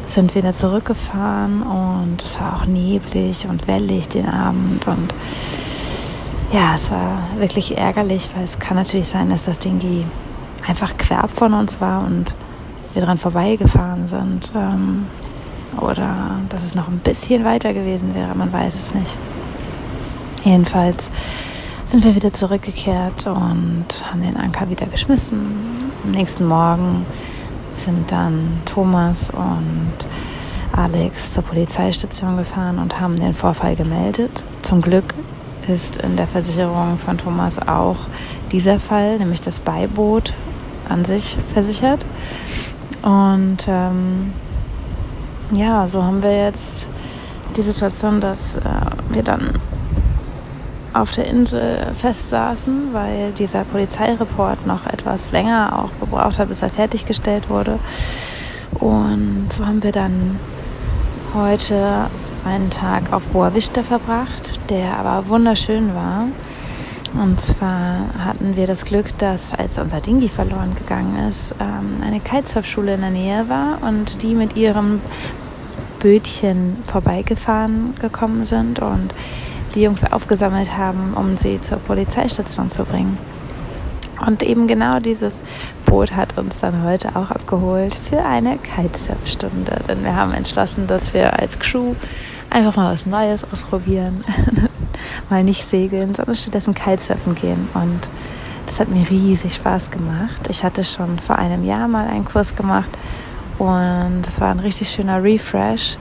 Sind 0.05 0.33
wieder 0.33 0.55
zurückgefahren 0.55 1.61
und 1.61 2.23
es 2.23 2.39
war 2.39 2.55
auch 2.55 2.65
neblig 2.65 3.45
und 3.47 3.67
wellig 3.67 4.09
den 4.09 4.27
Abend 4.27 4.87
und 4.87 5.13
ja, 6.51 6.73
es 6.73 6.89
war 6.89 7.19
wirklich 7.37 7.77
ärgerlich, 7.77 8.27
weil 8.33 8.43
es 8.43 8.57
kann 8.57 8.75
natürlich 8.75 9.07
sein, 9.07 9.29
dass 9.29 9.45
das 9.45 9.59
Dingi 9.59 10.05
einfach 10.67 10.97
quer 10.97 11.27
von 11.27 11.53
uns 11.53 11.79
war 11.79 12.03
und 12.03 12.33
wir 12.99 13.05
dran 13.05 13.17
vorbeigefahren 13.17 14.07
sind. 14.07 14.51
Ähm, 14.55 15.05
oder 15.79 16.35
dass 16.49 16.63
es 16.63 16.75
noch 16.75 16.88
ein 16.88 16.99
bisschen 16.99 17.45
weiter 17.45 17.73
gewesen 17.73 18.13
wäre, 18.13 18.35
man 18.35 18.51
weiß 18.51 18.75
es 18.75 18.93
nicht. 18.93 19.17
Jedenfalls 20.43 21.12
sind 21.85 22.03
wir 22.03 22.15
wieder 22.15 22.33
zurückgekehrt 22.33 23.27
und 23.27 23.85
haben 24.03 24.21
den 24.21 24.35
Anker 24.35 24.69
wieder 24.69 24.85
geschmissen. 24.88 25.39
Am 26.03 26.12
nächsten 26.12 26.45
Morgen 26.45 27.05
sind 27.73 28.12
dann 28.12 28.62
Thomas 28.65 29.29
und 29.29 29.93
Alex 30.75 31.33
zur 31.33 31.43
Polizeistation 31.43 32.38
gefahren 32.38 32.79
und 32.79 32.99
haben 32.99 33.17
den 33.17 33.33
Vorfall 33.33 33.75
gemeldet. 33.75 34.43
Zum 34.62 34.81
Glück 34.81 35.13
ist 35.67 35.97
in 35.97 36.17
der 36.17 36.27
Versicherung 36.27 36.97
von 36.97 37.17
Thomas 37.17 37.59
auch 37.59 37.97
dieser 38.51 38.79
Fall, 38.79 39.17
nämlich 39.17 39.41
das 39.41 39.59
Beiboot 39.59 40.33
an 40.89 41.05
sich 41.05 41.38
versichert. 41.53 42.03
Und 43.01 43.57
ähm, 43.67 44.33
ja, 45.51 45.88
so 45.88 46.03
haben 46.03 46.21
wir 46.21 46.45
jetzt 46.45 46.85
die 47.55 47.62
Situation, 47.62 48.19
dass 48.21 48.57
äh, 48.57 48.62
wir 49.09 49.23
dann 49.23 49.51
auf 50.93 51.12
der 51.12 51.25
Insel 51.25 51.93
festsaßen, 51.95 52.93
weil 52.93 53.31
dieser 53.31 53.63
Polizeireport 53.63 54.65
noch 54.65 54.85
etwas 54.88 55.31
länger 55.31 55.79
auch 55.79 55.99
gebraucht 55.99 56.39
hat, 56.39 56.49
bis 56.49 56.62
er 56.62 56.69
fertiggestellt 56.69 57.49
wurde. 57.49 57.79
Und 58.73 59.47
so 59.51 59.65
haben 59.65 59.83
wir 59.83 59.91
dann 59.91 60.39
heute 61.33 62.07
einen 62.45 62.69
Tag 62.69 63.12
auf 63.12 63.23
Boa 63.27 63.53
Vista 63.53 63.83
verbracht, 63.83 64.59
der 64.69 64.97
aber 64.97 65.27
wunderschön 65.27 65.93
war. 65.93 66.25
Und 67.13 67.39
zwar 67.39 68.13
hatten 68.24 68.56
wir 68.56 68.67
das 68.67 68.86
Glück, 68.86 69.17
dass 69.17 69.54
als 69.54 69.78
unser 69.80 70.00
Dingi 70.00 70.30
verloren 70.30 70.76
gegangen 70.76 71.28
ist, 71.28 71.56
ähm, 71.60 72.04
eine 72.06 72.19
Kitesurfschule 72.19 72.93
in 72.93 73.02
der 73.02 73.10
Nähe 73.10 73.50
war 73.50 73.80
und 73.82 74.22
die 74.22 74.36
mit 74.36 74.56
ihrem 74.56 75.02
Bötchen 76.00 76.78
vorbeigefahren 76.88 77.95
gekommen 78.00 78.45
sind 78.45 78.80
und 78.80 79.13
die 79.76 79.82
Jungs 79.82 80.04
aufgesammelt 80.04 80.78
haben, 80.78 81.13
um 81.15 81.38
sie 81.38 81.60
zur 81.60 81.78
Polizeistation 81.80 82.72
zu 82.72 82.86
bringen. 82.86 83.17
Und 84.26 84.43
eben 84.43 84.67
genau 84.67 85.00
dieses 85.00 85.43
Boot 85.86 86.15
hat 86.15 86.38
uns 86.38 86.60
dann 86.60 86.84
heute 86.84 87.15
auch 87.15 87.32
abgeholt 87.32 87.95
für 87.95 88.24
eine 88.24 88.58
Kitesurfstunde. 88.58 89.82
Denn 89.88 90.04
wir 90.04 90.15
haben 90.15 90.34
entschlossen, 90.34 90.88
dass 90.88 91.13
wir 91.13 91.39
als 91.39 91.58
Crew 91.60 91.95
einfach 92.50 92.76
mal 92.76 92.93
was 92.93 93.06
Neues 93.06 93.45
ausprobieren. 93.52 94.24
mal 95.29 95.43
nicht 95.43 95.67
segeln, 95.67 96.15
sondern 96.15 96.36
stattdessen 96.36 96.73
Kitesurfen 96.73 97.36
gehen. 97.36 97.67
Und 97.73 98.08
das 98.65 98.79
hat 98.79 98.89
mir 98.89 99.10
riesig 99.10 99.55
Spaß 99.55 99.91
gemacht. 99.91 100.47
Ich 100.49 100.63
hatte 100.63 100.84
schon 100.84 101.19
vor 101.19 101.38
einem 101.38 101.65
Jahr 101.65 101.88
mal 101.88 102.08
einen 102.08 102.25
Kurs 102.25 102.55
gemacht 102.55 102.91
und 103.58 104.21
das 104.23 104.39
war 104.39 104.51
ein 104.51 104.60
richtig 104.60 104.89
schöner 104.89 105.23
Refresh, 105.23 105.97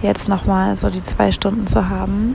jetzt 0.00 0.28
nochmal 0.28 0.76
so 0.76 0.90
die 0.90 1.02
zwei 1.02 1.32
Stunden 1.32 1.66
zu 1.66 1.88
haben. 1.88 2.34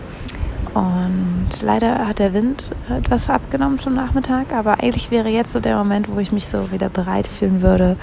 Und 0.74 1.50
leider 1.62 2.08
hat 2.08 2.18
der 2.18 2.34
Wind 2.34 2.72
etwas 2.90 3.30
abgenommen 3.30 3.78
zum 3.78 3.94
Nachmittag, 3.94 4.52
aber 4.54 4.80
eigentlich 4.80 5.12
wäre 5.12 5.30
jetzt 5.30 5.52
so 5.52 5.60
der 5.60 5.78
Moment, 5.78 6.10
wo 6.10 6.18
ich 6.18 6.32
mich 6.32 6.48
so 6.48 6.72
wieder 6.72 6.90
bereit 6.90 7.28
fühlen 7.28 7.62
würde, 7.62 7.96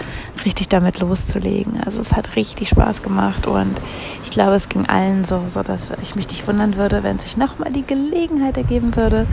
richtig 0.44 0.68
damit 0.68 1.00
loszulegen. 1.00 1.80
Also 1.84 2.00
es 2.00 2.14
hat 2.14 2.36
richtig 2.36 2.68
Spaß 2.68 3.02
gemacht 3.02 3.48
und 3.48 3.80
ich 4.22 4.30
glaube, 4.30 4.54
es 4.54 4.68
ging 4.68 4.88
allen 4.88 5.24
so, 5.24 5.42
so 5.48 5.64
dass 5.64 5.92
ich 6.02 6.14
mich 6.14 6.28
nicht 6.28 6.46
wundern 6.46 6.76
würde, 6.76 7.02
wenn 7.02 7.18
sich 7.18 7.36
nochmal 7.36 7.72
die 7.72 7.84
Gelegenheit 7.84 8.56
ergeben 8.56 8.94
würde, 8.94 9.26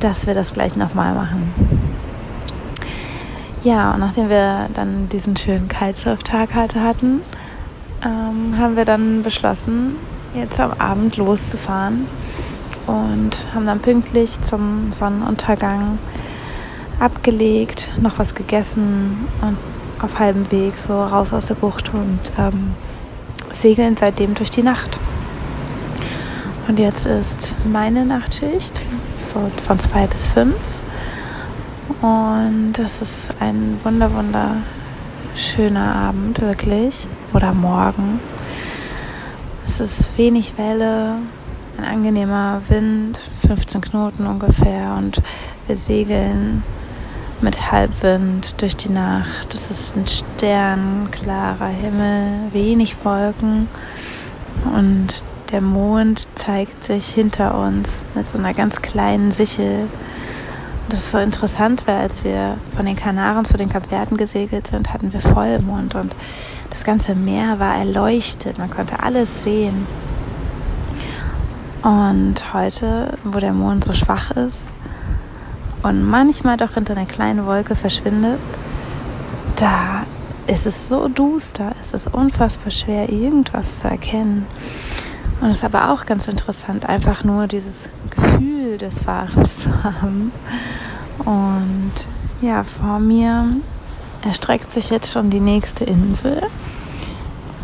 dass 0.00 0.26
wir 0.26 0.34
das 0.34 0.54
gleich 0.54 0.76
nochmal 0.76 1.14
machen. 1.14 1.52
Ja, 3.64 3.92
und 3.92 4.00
nachdem 4.00 4.30
wir 4.30 4.68
dann 4.72 5.10
diesen 5.10 5.36
schönen 5.36 5.68
Kitesurf-Tag 5.68 6.54
hatten, 6.54 7.20
ähm, 8.02 8.56
haben 8.56 8.76
wir 8.76 8.84
dann 8.84 9.22
beschlossen, 9.22 9.96
jetzt 10.36 10.60
am 10.60 10.72
Abend 10.78 11.16
loszufahren 11.16 12.06
und 12.86 13.36
haben 13.54 13.66
dann 13.66 13.80
pünktlich 13.80 14.40
zum 14.42 14.92
Sonnenuntergang 14.92 15.98
abgelegt, 17.00 17.88
noch 18.00 18.18
was 18.18 18.34
gegessen 18.34 19.26
und 19.42 19.56
auf 20.02 20.18
halbem 20.18 20.50
Weg 20.50 20.78
so 20.78 21.02
raus 21.02 21.32
aus 21.32 21.46
der 21.46 21.54
Bucht 21.54 21.92
und 21.92 22.20
ähm, 22.38 22.74
segeln 23.52 23.96
seitdem 23.96 24.34
durch 24.34 24.50
die 24.50 24.62
Nacht. 24.62 24.98
Und 26.68 26.78
jetzt 26.78 27.06
ist 27.06 27.54
meine 27.70 28.04
Nachtschicht, 28.04 28.80
so 29.32 29.50
von 29.66 29.78
zwei 29.80 30.06
bis 30.06 30.26
fünf. 30.26 30.56
Und 32.02 32.72
das 32.74 33.00
ist 33.00 33.30
ein 33.40 33.78
wunder, 33.84 34.12
wunder 34.12 34.56
schöner 35.36 35.94
Abend, 35.94 36.40
wirklich. 36.40 37.06
Oder 37.32 37.52
Morgen. 37.52 38.20
Es 39.78 39.98
ist 40.00 40.16
wenig 40.16 40.56
Welle, 40.56 41.16
ein 41.76 41.84
angenehmer 41.84 42.62
Wind, 42.68 43.20
15 43.46 43.82
Knoten 43.82 44.26
ungefähr. 44.26 44.94
Und 44.96 45.20
wir 45.66 45.76
segeln 45.76 46.62
mit 47.42 47.70
Halbwind 47.70 48.62
durch 48.62 48.74
die 48.74 48.88
Nacht. 48.88 49.52
Es 49.52 49.68
ist 49.68 49.94
ein 49.94 50.06
sternklarer 50.06 51.66
Himmel, 51.66 52.50
wenig 52.52 52.96
Wolken. 53.04 53.68
Und 54.74 55.22
der 55.52 55.60
Mond 55.60 56.26
zeigt 56.36 56.82
sich 56.82 57.08
hinter 57.08 57.58
uns 57.58 58.02
mit 58.14 58.26
so 58.26 58.38
einer 58.38 58.54
ganz 58.54 58.80
kleinen 58.80 59.30
Sichel. 59.30 59.88
Das 60.88 61.10
so 61.10 61.18
interessant, 61.18 61.82
weil 61.86 61.96
als 61.96 62.22
wir 62.22 62.58
von 62.76 62.86
den 62.86 62.94
Kanaren 62.94 63.44
zu 63.44 63.56
den 63.56 63.68
Kapverden 63.68 64.16
gesegelt 64.16 64.68
sind, 64.68 64.92
hatten 64.92 65.12
wir 65.12 65.20
Vollmond 65.20 65.96
und 65.96 66.14
das 66.70 66.84
ganze 66.84 67.16
Meer 67.16 67.58
war 67.58 67.74
erleuchtet. 67.74 68.58
Man 68.58 68.70
konnte 68.70 69.02
alles 69.02 69.42
sehen. 69.42 69.86
Und 71.82 72.54
heute, 72.54 73.18
wo 73.24 73.40
der 73.40 73.52
Mond 73.52 73.82
so 73.84 73.94
schwach 73.94 74.30
ist 74.30 74.70
und 75.82 76.08
manchmal 76.08 76.56
doch 76.56 76.74
hinter 76.74 76.96
einer 76.96 77.06
kleinen 77.06 77.46
Wolke 77.46 77.74
verschwindet, 77.74 78.38
da 79.56 80.04
ist 80.46 80.66
es 80.66 80.88
so 80.88 81.08
duster, 81.08 81.72
es 81.80 81.94
ist 81.94 82.06
unfassbar 82.14 82.70
schwer, 82.70 83.08
irgendwas 83.08 83.80
zu 83.80 83.88
erkennen. 83.88 84.46
Und 85.40 85.50
es 85.50 85.58
ist 85.58 85.64
aber 85.64 85.90
auch 85.90 86.06
ganz 86.06 86.28
interessant, 86.28 86.88
einfach 86.88 87.24
nur 87.24 87.48
dieses 87.48 87.90
Gefühl 88.10 88.25
des 88.78 89.02
Fahrens 89.02 89.58
zu 89.58 89.84
haben. 89.84 90.32
Und 91.18 91.92
ja, 92.42 92.64
vor 92.64 92.98
mir 92.98 93.48
erstreckt 94.22 94.72
sich 94.72 94.90
jetzt 94.90 95.12
schon 95.12 95.30
die 95.30 95.40
nächste 95.40 95.84
Insel. 95.84 96.42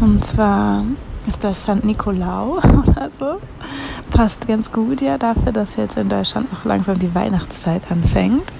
Und 0.01 0.25
zwar 0.25 0.85
ist 1.27 1.45
das 1.45 1.63
St. 1.63 1.85
Nicolau 1.85 2.59
oder 2.87 3.11
so. 3.19 3.37
Passt 4.11 4.47
ganz 4.47 4.73
gut 4.73 5.01
ja 5.01 5.19
dafür, 5.19 5.53
dass 5.53 5.77
jetzt 5.77 5.97
in 5.97 6.09
Deutschland 6.09 6.53
noch 6.53 6.65
langsam 6.65 6.99
die 6.99 7.15
Weihnachtszeit 7.15 7.83
anfängt 7.91 8.53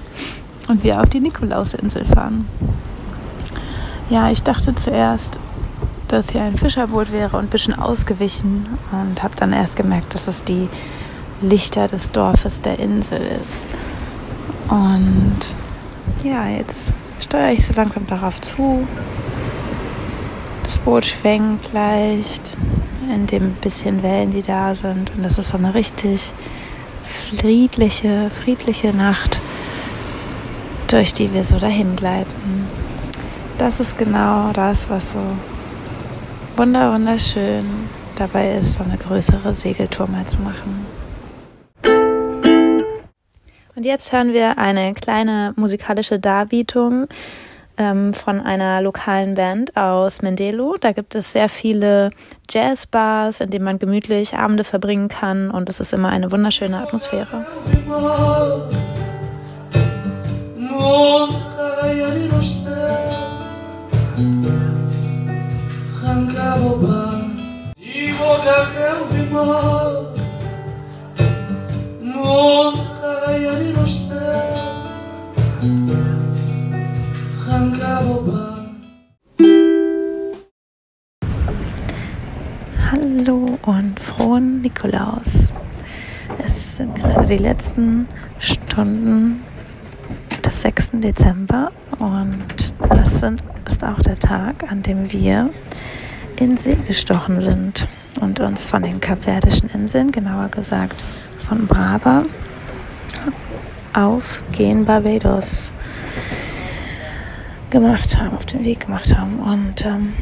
und 0.67 0.83
wir 0.83 1.01
auf 1.01 1.09
die 1.09 1.19
Nikolausinsel 1.19 2.05
fahren. 2.05 2.47
Ja, 4.09 4.29
ich 4.29 4.43
dachte 4.43 4.75
zuerst, 4.75 5.39
dass 6.07 6.31
hier 6.31 6.43
ein 6.43 6.57
Fischerboot 6.57 7.11
wäre 7.11 7.37
und 7.37 7.45
ein 7.45 7.49
bisschen 7.49 7.73
ausgewichen 7.73 8.65
und 8.91 9.23
habe 9.23 9.35
dann 9.35 9.53
erst 9.53 9.75
gemerkt, 9.75 10.13
dass 10.13 10.27
es 10.27 10.43
die 10.43 10.69
Lichter 11.43 11.87
des 11.87 12.11
Dorfes 12.11 12.61
der 12.61 12.79
Insel 12.79 13.21
ist. 13.43 13.67
Und 14.69 15.39
ja, 16.23 16.47
jetzt 16.47 16.93
steuere 17.19 17.51
ich 17.51 17.65
so 17.65 17.73
langsam 17.73 18.07
darauf 18.07 18.41
zu. 18.41 18.87
Das 20.63 20.77
Boot 20.79 21.05
schwenkt 21.05 21.73
leicht 21.73 22.55
in 23.13 23.27
dem 23.27 23.51
bisschen 23.53 24.01
Wellen, 24.01 24.31
die 24.31 24.41
da 24.41 24.73
sind. 24.73 25.11
Und 25.15 25.23
das 25.23 25.37
ist 25.37 25.49
so 25.49 25.57
eine 25.57 25.73
richtig 25.73 26.31
friedliche, 27.03 28.29
friedliche 28.29 28.93
Nacht, 28.93 29.39
durch 30.87 31.13
die 31.13 31.33
wir 31.33 31.43
so 31.43 31.59
dahin 31.59 31.95
gleiten. 31.95 32.67
Das 33.57 33.79
ist 33.79 33.97
genau 33.97 34.51
das, 34.53 34.89
was 34.89 35.11
so 35.11 35.19
wunderschön 36.55 37.65
dabei 38.15 38.53
ist, 38.57 38.75
so 38.75 38.83
eine 38.83 38.97
größere 38.97 39.53
Segeltour 39.53 40.07
mal 40.07 40.25
zu 40.25 40.39
machen. 40.39 40.92
Und 43.83 43.89
jetzt 43.89 44.13
hören 44.13 44.31
wir 44.31 44.57
eine 44.59 44.93
kleine 44.93 45.51
musikalische 45.57 46.17
Darbietung 46.17 47.07
ähm, 47.77 48.13
von 48.13 48.39
einer 48.39 48.81
lokalen 48.81 49.33
Band 49.35 49.75
aus 49.75 50.21
Mendelo. 50.21 50.77
Da 50.79 50.93
gibt 50.93 51.15
es 51.15 51.33
sehr 51.33 51.49
viele 51.49 52.11
Jazzbars, 52.49 53.41
in 53.41 53.49
denen 53.49 53.65
man 53.65 53.79
gemütlich 53.79 54.37
Abende 54.37 54.63
verbringen 54.63 55.09
kann 55.09 55.51
und 55.51 55.67
es 55.67 55.81
ist 55.81 55.91
immer 55.91 56.07
eine 56.07 56.31
wunderschöne 56.31 56.77
Atmosphäre. 56.77 57.45
Hallo 82.91 83.57
und 83.65 83.99
frohen 83.99 84.61
Nikolaus. 84.61 85.53
Es 86.43 86.77
sind 86.77 86.95
gerade 86.95 87.27
die 87.27 87.37
letzten 87.37 88.07
Stunden 88.39 89.43
des 90.45 90.61
6. 90.61 90.91
Dezember 90.93 91.71
und 91.99 92.73
das 92.89 93.19
sind, 93.19 93.41
ist 93.69 93.83
auch 93.83 93.99
der 94.01 94.19
Tag, 94.19 94.69
an 94.69 94.83
dem 94.83 95.11
wir 95.11 95.49
in 96.39 96.57
See 96.57 96.75
gestochen 96.87 97.39
sind 97.39 97.87
und 98.21 98.39
uns 98.39 98.65
von 98.65 98.83
den 98.83 98.99
Kapverdischen 98.99 99.69
Inseln, 99.69 100.11
genauer 100.11 100.49
gesagt 100.49 101.03
von 101.39 101.67
Brava, 101.67 102.23
auf 103.93 104.43
Gen 104.51 104.85
Barbados 104.85 105.71
gemacht 107.69 108.17
haben, 108.17 108.35
auf 108.35 108.45
den 108.45 108.63
Weg 108.63 108.81
gemacht 108.81 109.17
haben. 109.17 109.39
Und 109.39 109.85
ähm, 109.85 110.13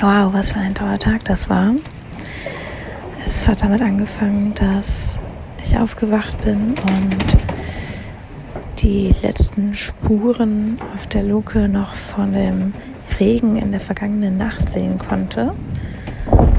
wow, 0.00 0.32
was 0.32 0.52
für 0.52 0.58
ein 0.58 0.74
toller 0.74 0.98
Tag 0.98 1.24
das 1.24 1.48
war. 1.48 1.74
Es 3.24 3.46
hat 3.46 3.62
damit 3.62 3.82
angefangen, 3.82 4.54
dass 4.54 5.20
ich 5.62 5.76
aufgewacht 5.78 6.40
bin 6.40 6.68
und 6.70 7.36
die 8.78 9.14
letzten 9.22 9.74
Spuren 9.74 10.78
auf 10.94 11.06
der 11.08 11.24
Luke 11.24 11.68
noch 11.68 11.94
von 11.94 12.32
dem 12.32 12.72
Regen 13.18 13.56
in 13.56 13.72
der 13.72 13.80
vergangenen 13.80 14.36
Nacht 14.36 14.70
sehen 14.70 14.98
konnte. 14.98 15.54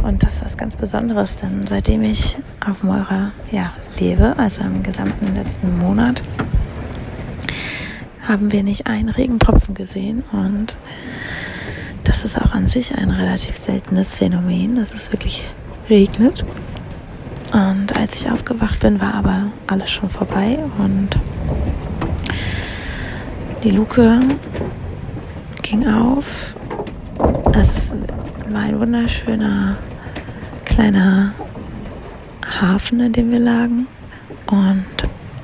Und 0.09 0.23
das 0.23 0.37
ist 0.37 0.45
was 0.45 0.57
ganz 0.57 0.75
Besonderes, 0.75 1.37
denn 1.37 1.67
seitdem 1.67 2.01
ich 2.01 2.35
auf 2.67 2.81
Moira 2.81 3.31
ja, 3.51 3.73
lebe, 3.99 4.33
also 4.39 4.63
im 4.63 4.81
gesamten 4.81 5.35
letzten 5.35 5.77
Monat, 5.77 6.23
haben 8.27 8.51
wir 8.51 8.63
nicht 8.63 8.87
einen 8.87 9.09
Regentropfen 9.09 9.75
gesehen. 9.75 10.23
Und 10.31 10.77
das 12.05 12.25
ist 12.25 12.41
auch 12.41 12.53
an 12.53 12.65
sich 12.65 12.97
ein 12.97 13.11
relativ 13.11 13.55
seltenes 13.55 14.15
Phänomen, 14.15 14.73
dass 14.73 14.95
es 14.95 15.11
wirklich 15.11 15.43
regnet. 15.91 16.43
Und 17.53 17.95
als 17.95 18.15
ich 18.15 18.31
aufgewacht 18.31 18.79
bin, 18.79 18.99
war 18.99 19.13
aber 19.13 19.51
alles 19.67 19.91
schon 19.91 20.09
vorbei 20.09 20.57
und 20.79 21.09
die 23.63 23.69
Luke 23.69 24.21
ging 25.61 25.87
auf. 25.87 26.55
Es 27.53 27.93
war 28.49 28.61
ein 28.61 28.79
wunderschöner 28.79 29.77
kleiner 30.69 31.33
Hafen, 32.61 32.99
in 33.01 33.11
dem 33.11 33.31
wir 33.31 33.39
lagen. 33.39 33.87
Und 34.47 34.85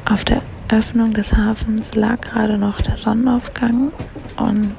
auf 0.05 0.23
der 0.23 0.41
Öffnung 0.69 1.11
des 1.11 1.33
Hafens 1.33 1.95
lag 1.95 2.21
gerade 2.21 2.57
noch 2.57 2.79
der 2.79 2.95
Sonnenaufgang. 2.95 3.91
Und 4.37 4.75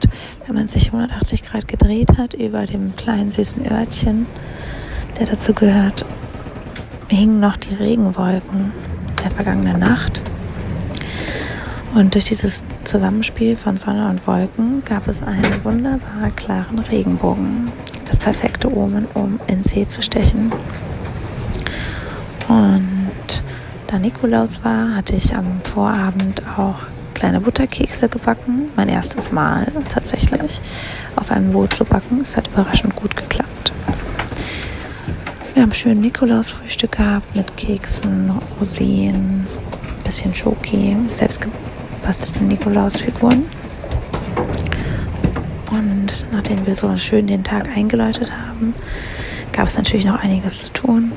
wenn 0.46 0.54
man 0.54 0.68
sich 0.68 0.86
180 0.86 1.42
Grad 1.42 1.68
gedreht 1.68 2.16
hat 2.16 2.34
über 2.34 2.64
dem 2.64 2.94
kleinen 2.96 3.32
süßen 3.32 3.70
Örtchen, 3.70 4.26
der 5.18 5.26
dazu 5.26 5.52
gehört, 5.52 6.04
hingen 7.08 7.40
noch 7.40 7.56
die 7.56 7.74
Regenwolken 7.74 8.72
der 9.22 9.30
vergangenen 9.32 9.80
Nacht. 9.80 10.22
Und 11.94 12.14
durch 12.14 12.26
dieses 12.26 12.62
Zusammenspiel 12.84 13.56
von 13.56 13.76
Sonne 13.76 14.08
und 14.10 14.26
Wolken 14.26 14.84
gab 14.84 15.08
es 15.08 15.22
einen 15.22 15.64
wunderbar 15.64 16.30
klaren 16.36 16.78
Regenbogen. 16.78 17.72
Das 18.08 18.18
perfekte 18.18 18.74
Omen, 18.74 19.06
um 19.14 19.40
in 19.46 19.64
See 19.64 19.86
zu 19.86 20.02
stechen. 20.02 20.52
Und 22.48 23.42
da 23.86 23.98
Nikolaus 23.98 24.64
war, 24.64 24.94
hatte 24.94 25.16
ich 25.16 25.34
am 25.34 25.60
Vorabend 25.64 26.42
auch 26.56 26.86
kleine 27.14 27.40
Butterkekse 27.40 28.08
gebacken. 28.08 28.70
Mein 28.76 28.88
erstes 28.88 29.32
Mal 29.32 29.72
tatsächlich 29.88 30.60
auf 31.16 31.30
einem 31.30 31.52
Boot 31.52 31.72
zu 31.74 31.84
backen. 31.84 32.20
Es 32.20 32.36
hat 32.36 32.48
überraschend 32.48 32.94
gut 32.94 33.16
geklappt. 33.16 33.72
Wir 35.54 35.62
haben 35.62 35.72
schön 35.72 36.00
Nikolaus-Frühstück 36.02 36.92
gehabt 36.92 37.34
mit 37.34 37.56
Keksen, 37.56 38.30
Rosinen, 38.60 39.46
ein 39.46 40.04
bisschen 40.04 40.34
Schoki, 40.34 40.94
selbst 41.12 41.40
gebastelten 41.40 42.48
Nikolausfiguren. 42.48 43.46
Nachdem 46.32 46.66
wir 46.66 46.74
so 46.74 46.96
schön 46.96 47.26
den 47.26 47.44
Tag 47.44 47.68
eingeläutet 47.68 48.30
haben, 48.30 48.74
gab 49.52 49.68
es 49.68 49.76
natürlich 49.76 50.04
noch 50.04 50.22
einiges 50.22 50.64
zu 50.64 50.72
tun. 50.72 51.12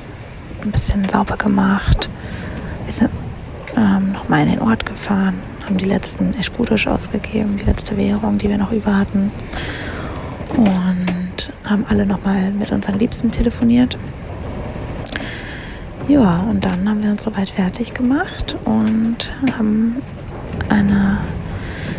Ein 0.63 0.71
bisschen 0.71 1.07
sauber 1.07 1.37
gemacht. 1.37 2.09
Wir 2.85 2.93
sind 2.93 3.11
ähm, 3.77 4.11
nochmal 4.11 4.43
in 4.43 4.51
den 4.51 4.61
Ort 4.61 4.85
gefahren, 4.85 5.35
haben 5.65 5.77
die 5.77 5.85
letzten 5.85 6.33
Escudos 6.33 6.87
ausgegeben, 6.87 7.57
die 7.57 7.65
letzte 7.65 7.95
Währung, 7.97 8.37
die 8.37 8.49
wir 8.49 8.57
noch 8.57 8.71
über 8.71 8.97
hatten. 8.97 9.31
Und 10.55 11.53
haben 11.63 11.85
alle 11.87 12.05
nochmal 12.05 12.51
mit 12.51 12.71
unseren 12.71 12.97
Liebsten 12.97 13.31
telefoniert. 13.31 13.97
Ja, 16.07 16.39
und 16.49 16.65
dann 16.65 16.89
haben 16.89 17.03
wir 17.03 17.11
uns 17.11 17.23
soweit 17.23 17.49
fertig 17.51 17.93
gemacht 17.93 18.57
und 18.65 19.31
haben 19.55 20.01
eine 20.69 21.19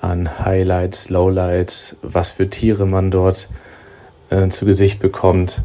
an 0.00 0.40
Highlights, 0.40 1.08
Lowlights, 1.08 1.94
was 2.02 2.32
für 2.32 2.50
Tiere 2.50 2.84
man 2.84 3.12
dort 3.12 3.48
äh, 4.30 4.48
zu 4.48 4.66
Gesicht 4.66 4.98
bekommt. 4.98 5.62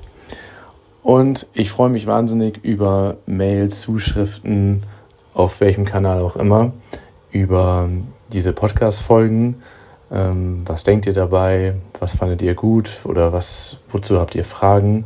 Und 1.02 1.48
ich 1.54 1.72
freue 1.72 1.90
mich 1.90 2.06
wahnsinnig 2.06 2.64
über 2.64 3.18
Mails, 3.26 3.82
Zuschriften, 3.82 4.84
auf 5.34 5.62
welchem 5.62 5.86
Kanal 5.86 6.22
auch 6.22 6.36
immer, 6.36 6.74
über 7.32 7.90
diese 8.32 8.54
Podcast-Folgen. 8.54 9.64
Ähm, 10.12 10.64
was 10.66 10.84
denkt 10.84 11.06
ihr 11.06 11.14
dabei? 11.14 11.76
Was 12.00 12.16
fandet 12.16 12.42
ihr 12.42 12.56
gut? 12.56 13.02
Oder 13.04 13.34
was, 13.34 13.80
wozu 13.90 14.20
habt 14.20 14.36
ihr 14.36 14.44
Fragen? 14.44 15.06